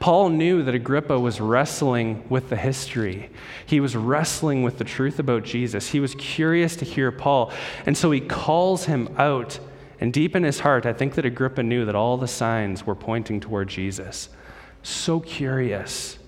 Paul 0.00 0.30
knew 0.30 0.62
that 0.62 0.74
Agrippa 0.74 1.18
was 1.18 1.40
wrestling 1.40 2.24
with 2.28 2.48
the 2.48 2.56
history. 2.56 3.30
He 3.64 3.80
was 3.80 3.96
wrestling 3.96 4.62
with 4.62 4.78
the 4.78 4.84
truth 4.84 5.18
about 5.18 5.44
Jesus. 5.44 5.90
He 5.90 6.00
was 6.00 6.14
curious 6.16 6.76
to 6.76 6.84
hear 6.84 7.12
Paul. 7.12 7.52
And 7.86 7.96
so 7.96 8.10
he 8.10 8.20
calls 8.20 8.86
him 8.86 9.08
out. 9.16 9.58
And 10.00 10.12
deep 10.12 10.34
in 10.34 10.42
his 10.42 10.60
heart, 10.60 10.84
I 10.86 10.92
think 10.92 11.14
that 11.14 11.24
Agrippa 11.24 11.62
knew 11.62 11.84
that 11.84 11.94
all 11.94 12.16
the 12.16 12.28
signs 12.28 12.84
were 12.84 12.94
pointing 12.94 13.40
toward 13.40 13.68
Jesus. 13.68 14.28
So 14.82 15.20
curious, 15.20 16.18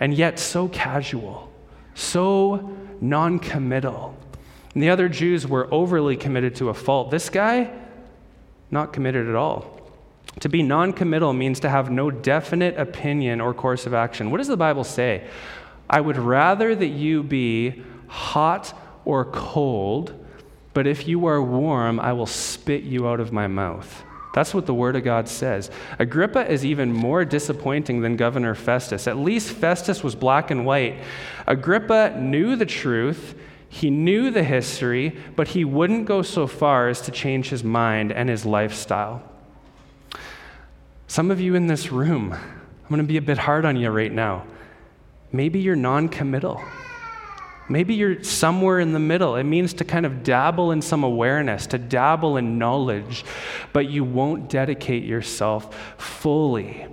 and 0.00 0.12
yet 0.12 0.40
so 0.40 0.66
casual, 0.68 1.52
so 1.94 2.76
non 3.00 3.38
committal. 3.38 4.16
And 4.74 4.82
the 4.82 4.90
other 4.90 5.08
Jews 5.08 5.46
were 5.46 5.72
overly 5.72 6.16
committed 6.16 6.56
to 6.56 6.70
a 6.70 6.74
fault. 6.74 7.10
This 7.10 7.28
guy, 7.28 7.70
not 8.70 8.92
committed 8.92 9.28
at 9.28 9.36
all. 9.36 9.81
To 10.40 10.48
be 10.48 10.62
non 10.62 10.92
committal 10.92 11.32
means 11.32 11.60
to 11.60 11.68
have 11.68 11.90
no 11.90 12.10
definite 12.10 12.78
opinion 12.78 13.40
or 13.40 13.54
course 13.54 13.86
of 13.86 13.94
action. 13.94 14.30
What 14.30 14.38
does 14.38 14.48
the 14.48 14.56
Bible 14.56 14.84
say? 14.84 15.26
I 15.88 16.00
would 16.00 16.16
rather 16.16 16.74
that 16.74 16.86
you 16.86 17.22
be 17.22 17.82
hot 18.08 18.72
or 19.04 19.26
cold, 19.26 20.14
but 20.74 20.86
if 20.86 21.06
you 21.06 21.26
are 21.26 21.42
warm, 21.42 22.00
I 22.00 22.12
will 22.12 22.26
spit 22.26 22.82
you 22.82 23.06
out 23.06 23.20
of 23.20 23.32
my 23.32 23.46
mouth. 23.46 24.04
That's 24.34 24.54
what 24.54 24.64
the 24.64 24.74
Word 24.74 24.96
of 24.96 25.04
God 25.04 25.28
says. 25.28 25.70
Agrippa 25.98 26.50
is 26.50 26.64
even 26.64 26.92
more 26.92 27.24
disappointing 27.24 28.00
than 28.00 28.16
Governor 28.16 28.54
Festus. 28.54 29.06
At 29.06 29.18
least 29.18 29.50
Festus 29.50 30.02
was 30.02 30.14
black 30.14 30.50
and 30.50 30.64
white. 30.64 30.96
Agrippa 31.46 32.16
knew 32.18 32.56
the 32.56 32.64
truth, 32.64 33.34
he 33.68 33.90
knew 33.90 34.30
the 34.30 34.44
history, 34.44 35.16
but 35.36 35.48
he 35.48 35.64
wouldn't 35.64 36.06
go 36.06 36.22
so 36.22 36.46
far 36.46 36.88
as 36.88 37.02
to 37.02 37.10
change 37.10 37.50
his 37.50 37.62
mind 37.62 38.12
and 38.12 38.28
his 38.28 38.46
lifestyle. 38.46 39.22
Some 41.12 41.30
of 41.30 41.42
you 41.42 41.56
in 41.56 41.66
this 41.66 41.92
room, 41.92 42.32
I'm 42.32 42.88
going 42.88 43.02
to 43.02 43.06
be 43.06 43.18
a 43.18 43.20
bit 43.20 43.36
hard 43.36 43.66
on 43.66 43.76
you 43.76 43.90
right 43.90 44.10
now. 44.10 44.46
Maybe 45.30 45.58
you're 45.58 45.76
non 45.76 46.08
committal. 46.08 46.64
Maybe 47.68 47.92
you're 47.92 48.24
somewhere 48.24 48.80
in 48.80 48.94
the 48.94 48.98
middle. 48.98 49.36
It 49.36 49.44
means 49.44 49.74
to 49.74 49.84
kind 49.84 50.06
of 50.06 50.22
dabble 50.22 50.70
in 50.70 50.80
some 50.80 51.04
awareness, 51.04 51.66
to 51.66 51.78
dabble 51.78 52.38
in 52.38 52.56
knowledge, 52.56 53.26
but 53.74 53.90
you 53.90 54.04
won't 54.04 54.48
dedicate 54.48 55.04
yourself 55.04 55.76
fully. 55.98 56.86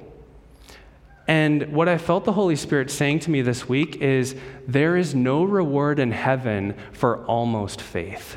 And 1.30 1.72
what 1.72 1.88
I 1.88 1.98
felt 1.98 2.26
the 2.26 2.34
Holy 2.34 2.58
Spirit 2.58 2.92
saying 2.92 3.20
to 3.20 3.32
me 3.32 3.42
this 3.42 3.70
week 3.70 4.02
is 4.02 4.36
there 4.68 4.98
is 4.98 5.16
no 5.16 5.46
reward 5.46 5.98
in 5.98 6.12
heaven 6.12 6.76
for 6.92 7.24
almost 7.26 7.80
faith. 7.80 8.36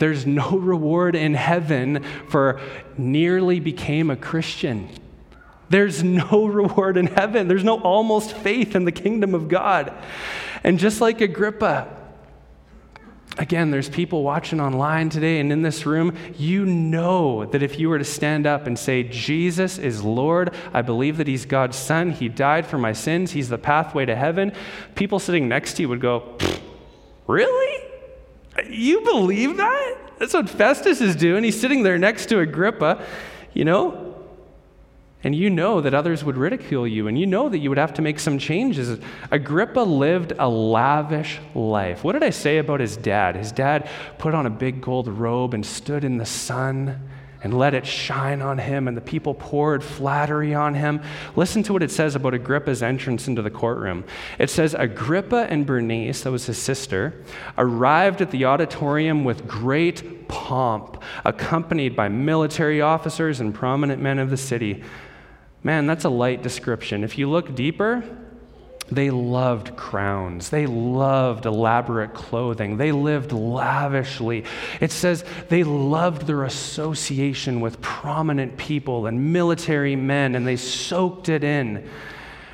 There's 0.00 0.26
no 0.26 0.50
reward 0.58 1.14
in 1.14 1.34
heaven 1.34 2.02
for 2.28 2.60
nearly 2.98 3.60
became 3.60 4.10
a 4.10 4.16
Christian. 4.16 4.88
There's 5.68 6.02
no 6.02 6.46
reward 6.46 6.96
in 6.96 7.06
heaven. 7.06 7.46
There's 7.46 7.62
no 7.62 7.80
almost 7.80 8.36
faith 8.36 8.74
in 8.74 8.84
the 8.84 8.92
kingdom 8.92 9.34
of 9.34 9.48
God. 9.48 9.92
And 10.64 10.78
just 10.78 11.00
like 11.00 11.20
Agrippa, 11.20 11.96
again, 13.38 13.70
there's 13.70 13.88
people 13.90 14.22
watching 14.22 14.58
online 14.58 15.10
today 15.10 15.38
and 15.38 15.52
in 15.52 15.62
this 15.62 15.84
room. 15.84 16.16
You 16.36 16.64
know 16.64 17.44
that 17.44 17.62
if 17.62 17.78
you 17.78 17.90
were 17.90 17.98
to 17.98 18.04
stand 18.04 18.46
up 18.46 18.66
and 18.66 18.78
say, 18.78 19.02
Jesus 19.02 19.76
is 19.76 20.02
Lord, 20.02 20.54
I 20.72 20.80
believe 20.80 21.18
that 21.18 21.26
He's 21.26 21.44
God's 21.44 21.76
Son, 21.76 22.10
He 22.10 22.28
died 22.28 22.66
for 22.66 22.78
my 22.78 22.94
sins, 22.94 23.32
He's 23.32 23.50
the 23.50 23.58
pathway 23.58 24.06
to 24.06 24.16
heaven, 24.16 24.52
people 24.94 25.18
sitting 25.18 25.46
next 25.46 25.74
to 25.74 25.82
you 25.82 25.90
would 25.90 26.00
go, 26.00 26.38
Really? 27.26 27.69
You 28.68 29.00
believe 29.02 29.56
that? 29.56 29.96
That's 30.18 30.34
what 30.34 30.50
Festus 30.50 31.00
is 31.00 31.16
doing. 31.16 31.44
He's 31.44 31.58
sitting 31.58 31.82
there 31.82 31.98
next 31.98 32.26
to 32.26 32.40
Agrippa, 32.40 33.04
you 33.54 33.64
know? 33.64 34.14
And 35.22 35.34
you 35.34 35.50
know 35.50 35.82
that 35.82 35.92
others 35.92 36.24
would 36.24 36.36
ridicule 36.36 36.86
you, 36.86 37.06
and 37.06 37.18
you 37.18 37.26
know 37.26 37.50
that 37.50 37.58
you 37.58 37.68
would 37.68 37.78
have 37.78 37.92
to 37.94 38.02
make 38.02 38.18
some 38.18 38.38
changes. 38.38 38.98
Agrippa 39.30 39.80
lived 39.80 40.32
a 40.38 40.48
lavish 40.48 41.38
life. 41.54 42.02
What 42.02 42.12
did 42.12 42.22
I 42.22 42.30
say 42.30 42.56
about 42.56 42.80
his 42.80 42.96
dad? 42.96 43.36
His 43.36 43.52
dad 43.52 43.88
put 44.16 44.34
on 44.34 44.46
a 44.46 44.50
big 44.50 44.80
gold 44.80 45.08
robe 45.08 45.52
and 45.52 45.64
stood 45.64 46.04
in 46.04 46.16
the 46.16 46.24
sun 46.24 47.10
and 47.42 47.56
let 47.56 47.74
it 47.74 47.86
shine 47.86 48.42
on 48.42 48.58
him, 48.58 48.86
and 48.86 48.96
the 48.96 49.00
people 49.00 49.34
poured 49.34 49.82
flattery 49.82 50.54
on 50.54 50.74
him. 50.74 51.00
Listen 51.36 51.62
to 51.62 51.72
what 51.72 51.82
it 51.82 51.90
says 51.90 52.14
about 52.14 52.34
Agrippa's 52.34 52.82
entrance 52.82 53.28
into 53.28 53.42
the 53.42 53.50
courtroom. 53.50 54.04
It 54.38 54.50
says 54.50 54.74
Agrippa 54.74 55.46
and 55.50 55.64
Bernice, 55.64 56.22
that 56.22 56.30
was 56.30 56.46
his 56.46 56.58
sister, 56.58 57.24
arrived 57.56 58.20
at 58.20 58.30
the 58.30 58.44
auditorium 58.44 59.24
with 59.24 59.48
great 59.48 60.28
pomp, 60.28 61.02
accompanied 61.24 61.96
by 61.96 62.08
military 62.08 62.80
officers 62.80 63.40
and 63.40 63.54
prominent 63.54 64.02
men 64.02 64.18
of 64.18 64.30
the 64.30 64.36
city. 64.36 64.82
Man, 65.62 65.86
that's 65.86 66.04
a 66.04 66.10
light 66.10 66.42
description. 66.42 67.04
If 67.04 67.18
you 67.18 67.28
look 67.28 67.54
deeper, 67.54 68.04
they 68.90 69.10
loved 69.10 69.76
crowns. 69.76 70.50
They 70.50 70.66
loved 70.66 71.46
elaborate 71.46 72.12
clothing. 72.12 72.76
They 72.76 72.92
lived 72.92 73.32
lavishly. 73.32 74.44
It 74.80 74.90
says 74.90 75.24
they 75.48 75.62
loved 75.62 76.26
their 76.26 76.44
association 76.44 77.60
with 77.60 77.80
prominent 77.80 78.56
people 78.56 79.06
and 79.06 79.32
military 79.32 79.96
men, 79.96 80.34
and 80.34 80.46
they 80.46 80.56
soaked 80.56 81.28
it 81.28 81.44
in. 81.44 81.88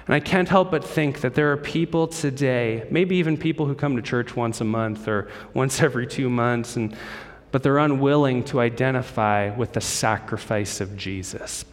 And 0.06 0.14
I 0.14 0.20
can't 0.20 0.48
help 0.48 0.70
but 0.70 0.84
think 0.84 1.20
that 1.22 1.34
there 1.34 1.50
are 1.52 1.56
people 1.56 2.06
today, 2.06 2.86
maybe 2.90 3.16
even 3.16 3.36
people 3.36 3.66
who 3.66 3.74
come 3.74 3.96
to 3.96 4.02
church 4.02 4.36
once 4.36 4.60
a 4.60 4.64
month 4.64 5.08
or 5.08 5.28
once 5.52 5.82
every 5.82 6.06
two 6.06 6.30
months, 6.30 6.76
and, 6.76 6.96
but 7.50 7.62
they're 7.62 7.78
unwilling 7.78 8.44
to 8.44 8.60
identify 8.60 9.50
with 9.56 9.72
the 9.72 9.80
sacrifice 9.80 10.80
of 10.80 10.96
Jesus. 10.96 11.64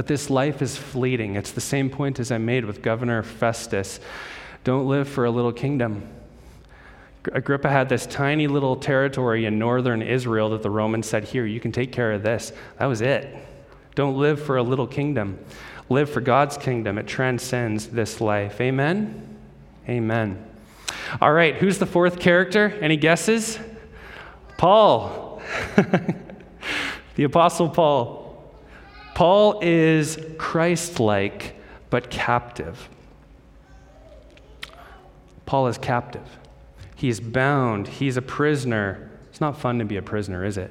But 0.00 0.06
this 0.06 0.30
life 0.30 0.62
is 0.62 0.78
fleeting. 0.78 1.36
It's 1.36 1.52
the 1.52 1.60
same 1.60 1.90
point 1.90 2.20
as 2.20 2.32
I 2.32 2.38
made 2.38 2.64
with 2.64 2.80
Governor 2.80 3.22
Festus. 3.22 4.00
Don't 4.64 4.86
live 4.88 5.06
for 5.06 5.26
a 5.26 5.30
little 5.30 5.52
kingdom. 5.52 6.08
Agrippa 7.30 7.68
had 7.68 7.90
this 7.90 8.06
tiny 8.06 8.46
little 8.46 8.76
territory 8.76 9.44
in 9.44 9.58
northern 9.58 10.00
Israel 10.00 10.48
that 10.48 10.62
the 10.62 10.70
Romans 10.70 11.06
said, 11.06 11.24
Here, 11.24 11.44
you 11.44 11.60
can 11.60 11.70
take 11.70 11.92
care 11.92 12.12
of 12.12 12.22
this. 12.22 12.54
That 12.78 12.86
was 12.86 13.02
it. 13.02 13.46
Don't 13.94 14.16
live 14.16 14.42
for 14.42 14.56
a 14.56 14.62
little 14.62 14.86
kingdom. 14.86 15.38
Live 15.90 16.08
for 16.08 16.22
God's 16.22 16.56
kingdom. 16.56 16.96
It 16.96 17.06
transcends 17.06 17.88
this 17.88 18.22
life. 18.22 18.58
Amen? 18.58 19.36
Amen. 19.86 20.42
All 21.20 21.34
right, 21.34 21.56
who's 21.56 21.76
the 21.76 21.84
fourth 21.84 22.18
character? 22.18 22.70
Any 22.80 22.96
guesses? 22.96 23.58
Paul. 24.56 25.42
the 27.16 27.24
Apostle 27.24 27.68
Paul. 27.68 28.19
Paul 29.14 29.60
is 29.62 30.18
Christ 30.38 31.00
like, 31.00 31.56
but 31.90 32.10
captive. 32.10 32.88
Paul 35.46 35.66
is 35.66 35.78
captive. 35.78 36.38
He's 36.94 37.20
bound. 37.20 37.88
He's 37.88 38.16
a 38.16 38.22
prisoner. 38.22 39.10
It's 39.30 39.40
not 39.40 39.58
fun 39.58 39.78
to 39.78 39.84
be 39.84 39.96
a 39.96 40.02
prisoner, 40.02 40.44
is 40.44 40.56
it? 40.58 40.70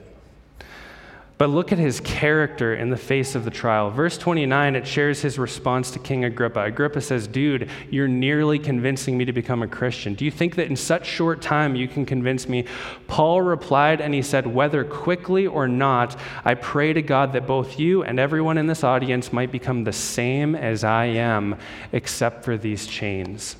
But 1.39 1.51
look 1.51 1.71
at 1.71 1.77
his 1.77 2.01
character 2.01 2.75
in 2.75 2.89
the 2.89 2.97
face 2.97 3.33
of 3.33 3.45
the 3.45 3.49
trial. 3.49 3.91
Verse 3.91 4.17
29, 4.17 4.75
it 4.75 4.85
shares 4.85 5.21
his 5.21 5.39
response 5.39 5.89
to 5.91 5.99
King 5.99 6.25
Agrippa. 6.25 6.65
Agrippa 6.65 6.99
says, 6.99 7.27
Dude, 7.27 7.69
you're 7.89 8.09
nearly 8.09 8.59
convincing 8.59 9.17
me 9.17 9.23
to 9.23 9.31
become 9.31 9.63
a 9.63 9.67
Christian. 9.67 10.15
Do 10.15 10.25
you 10.25 10.31
think 10.31 10.55
that 10.55 10.67
in 10.67 10.75
such 10.75 11.05
short 11.05 11.41
time 11.41 11.77
you 11.77 11.87
can 11.87 12.05
convince 12.05 12.49
me? 12.49 12.65
Paul 13.07 13.41
replied, 13.41 14.01
and 14.01 14.13
he 14.13 14.21
said, 14.21 14.47
Whether 14.47 14.83
quickly 14.83 15.47
or 15.47 15.65
not, 15.65 16.19
I 16.43 16.55
pray 16.55 16.91
to 16.91 17.01
God 17.01 17.31
that 17.31 17.47
both 17.47 17.79
you 17.79 18.03
and 18.03 18.19
everyone 18.19 18.57
in 18.57 18.67
this 18.67 18.83
audience 18.83 19.31
might 19.31 19.49
become 19.49 19.85
the 19.85 19.93
same 19.93 20.55
as 20.55 20.83
I 20.83 21.05
am, 21.05 21.55
except 21.93 22.43
for 22.43 22.57
these 22.57 22.85
chains. 22.85 23.55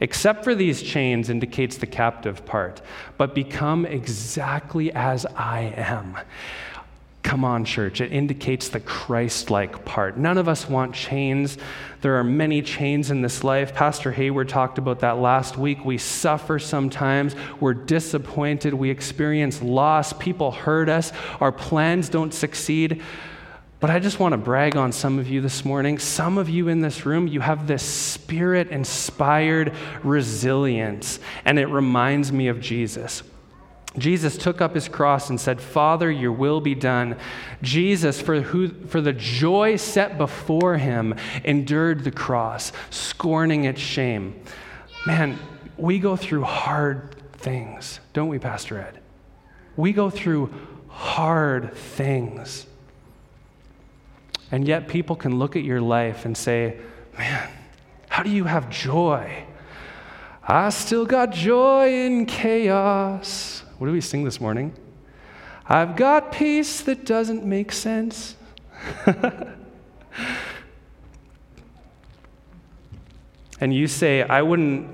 Except 0.00 0.44
for 0.44 0.54
these 0.54 0.82
chains 0.82 1.30
indicates 1.30 1.78
the 1.78 1.86
captive 1.86 2.44
part, 2.44 2.82
but 3.16 3.34
become 3.34 3.86
exactly 3.86 4.92
as 4.92 5.24
I 5.24 5.72
am. 5.76 6.18
Come 7.22 7.44
on, 7.44 7.64
church. 7.64 8.00
It 8.00 8.12
indicates 8.12 8.68
the 8.68 8.80
Christ 8.80 9.48
like 9.48 9.84
part. 9.84 10.18
None 10.18 10.38
of 10.38 10.48
us 10.48 10.68
want 10.68 10.94
chains. 10.94 11.56
There 12.00 12.16
are 12.16 12.24
many 12.24 12.62
chains 12.62 13.10
in 13.12 13.22
this 13.22 13.44
life. 13.44 13.74
Pastor 13.74 14.10
Hayward 14.10 14.48
talked 14.48 14.76
about 14.76 15.00
that 15.00 15.18
last 15.18 15.56
week. 15.56 15.84
We 15.84 15.98
suffer 15.98 16.58
sometimes. 16.58 17.36
We're 17.60 17.74
disappointed. 17.74 18.74
We 18.74 18.90
experience 18.90 19.62
loss. 19.62 20.12
People 20.12 20.50
hurt 20.50 20.88
us. 20.88 21.12
Our 21.40 21.52
plans 21.52 22.08
don't 22.08 22.34
succeed. 22.34 23.02
But 23.78 23.90
I 23.90 23.98
just 23.98 24.20
want 24.20 24.32
to 24.32 24.38
brag 24.38 24.76
on 24.76 24.92
some 24.92 25.18
of 25.18 25.28
you 25.28 25.40
this 25.40 25.64
morning. 25.64 25.98
Some 25.98 26.38
of 26.38 26.48
you 26.48 26.68
in 26.68 26.80
this 26.80 27.06
room, 27.06 27.26
you 27.26 27.40
have 27.40 27.66
this 27.66 27.82
spirit 27.82 28.68
inspired 28.68 29.74
resilience, 30.04 31.18
and 31.44 31.58
it 31.58 31.66
reminds 31.66 32.30
me 32.32 32.46
of 32.46 32.60
Jesus. 32.60 33.24
Jesus 33.98 34.38
took 34.38 34.60
up 34.60 34.74
his 34.74 34.88
cross 34.88 35.28
and 35.28 35.38
said, 35.38 35.60
Father, 35.60 36.10
your 36.10 36.32
will 36.32 36.60
be 36.60 36.74
done. 36.74 37.16
Jesus, 37.60 38.20
for, 38.20 38.40
who, 38.40 38.68
for 38.68 39.00
the 39.00 39.12
joy 39.12 39.76
set 39.76 40.16
before 40.16 40.78
him, 40.78 41.14
endured 41.44 42.04
the 42.04 42.10
cross, 42.10 42.72
scorning 42.90 43.64
its 43.64 43.80
shame. 43.80 44.40
Man, 45.06 45.38
we 45.76 45.98
go 45.98 46.16
through 46.16 46.44
hard 46.44 47.16
things, 47.34 48.00
don't 48.12 48.28
we, 48.28 48.38
Pastor 48.38 48.78
Ed? 48.78 49.00
We 49.76 49.92
go 49.92 50.08
through 50.08 50.52
hard 50.88 51.74
things. 51.74 52.66
And 54.50 54.66
yet, 54.66 54.88
people 54.88 55.16
can 55.16 55.38
look 55.38 55.56
at 55.56 55.64
your 55.64 55.80
life 55.80 56.24
and 56.24 56.36
say, 56.36 56.78
Man, 57.18 57.50
how 58.08 58.22
do 58.22 58.30
you 58.30 58.44
have 58.44 58.70
joy? 58.70 59.44
I 60.46 60.70
still 60.70 61.06
got 61.06 61.32
joy 61.32 62.04
in 62.04 62.26
chaos. 62.26 63.61
What 63.82 63.88
do 63.88 63.92
we 63.94 64.00
sing 64.00 64.22
this 64.22 64.40
morning? 64.40 64.72
I've 65.66 65.96
got 65.96 66.30
peace 66.30 66.82
that 66.82 67.04
doesn't 67.04 67.44
make 67.44 67.72
sense. 67.72 68.36
and 73.60 73.74
you 73.74 73.88
say, 73.88 74.22
I 74.22 74.40
wouldn't 74.40 74.88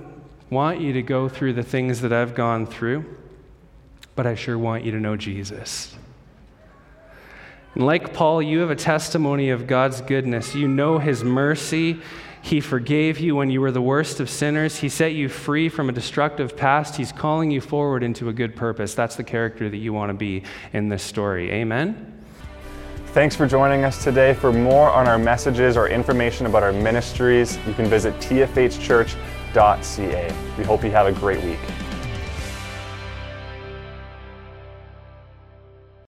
want 0.49 0.81
you 0.81 0.95
to 0.95 1.03
go 1.03 1.29
through 1.29 1.53
the 1.53 1.63
things 1.63 2.01
that 2.01 2.15
I've 2.15 2.35
gone 2.35 2.65
through, 2.65 3.05
but 4.17 4.27
I 4.27 4.35
sure 4.35 4.57
want 4.57 4.87
you 4.87 4.93
to 4.93 4.99
know 4.99 5.17
Jesus. 5.17 5.95
And 7.75 7.85
like 7.85 8.15
Paul, 8.15 8.41
you 8.41 8.61
have 8.61 8.71
a 8.71 8.75
testimony 8.75 9.51
of 9.51 9.67
God's 9.67 10.01
goodness. 10.01 10.55
You 10.55 10.67
know 10.67 10.99
his 10.99 11.23
mercy. 11.23 12.01
He 12.49 12.61
forgave 12.63 13.21
you 13.21 13.37
when 13.37 13.51
you 13.51 13.61
were 13.61 13.71
the 13.71 13.83
worst 13.83 14.21
of 14.21 14.31
sinners. 14.31 14.79
He 14.79 14.89
set 14.89 15.13
you 15.13 15.29
free 15.29 15.69
from 15.69 15.91
a 15.91 15.93
destructive 15.93 16.57
past. 16.57 16.97
He's 16.97 17.13
calling 17.13 17.51
you 17.51 17.61
forward 17.61 18.03
into 18.03 18.31
a 18.31 18.33
good 18.33 18.57
purpose. 18.57 18.95
That's 18.95 19.17
the 19.17 19.25
character 19.25 19.69
that 19.69 19.77
you 19.77 19.93
want 19.93 20.09
to 20.09 20.15
be 20.15 20.45
in 20.73 20.89
this 20.89 21.03
story. 21.03 21.51
Amen? 21.51 22.25
Thanks 23.09 23.37
for 23.37 23.47
joining 23.47 23.85
us 23.85 24.03
today. 24.03 24.33
For 24.33 24.51
more 24.51 24.89
on 24.89 25.07
our 25.07 25.19
messages 25.19 25.77
or 25.77 25.91
information 25.91 26.47
about 26.47 26.63
our 26.63 26.73
ministries, 26.73 27.59
you 27.67 27.75
can 27.75 27.85
visit 27.85 28.15
tfhchurch.ca. 28.15 29.15
We 30.57 30.65
hope 30.65 30.83
you 30.83 30.91
have 30.91 31.07
a 31.07 31.13
great 31.13 31.45
week. 31.45 31.61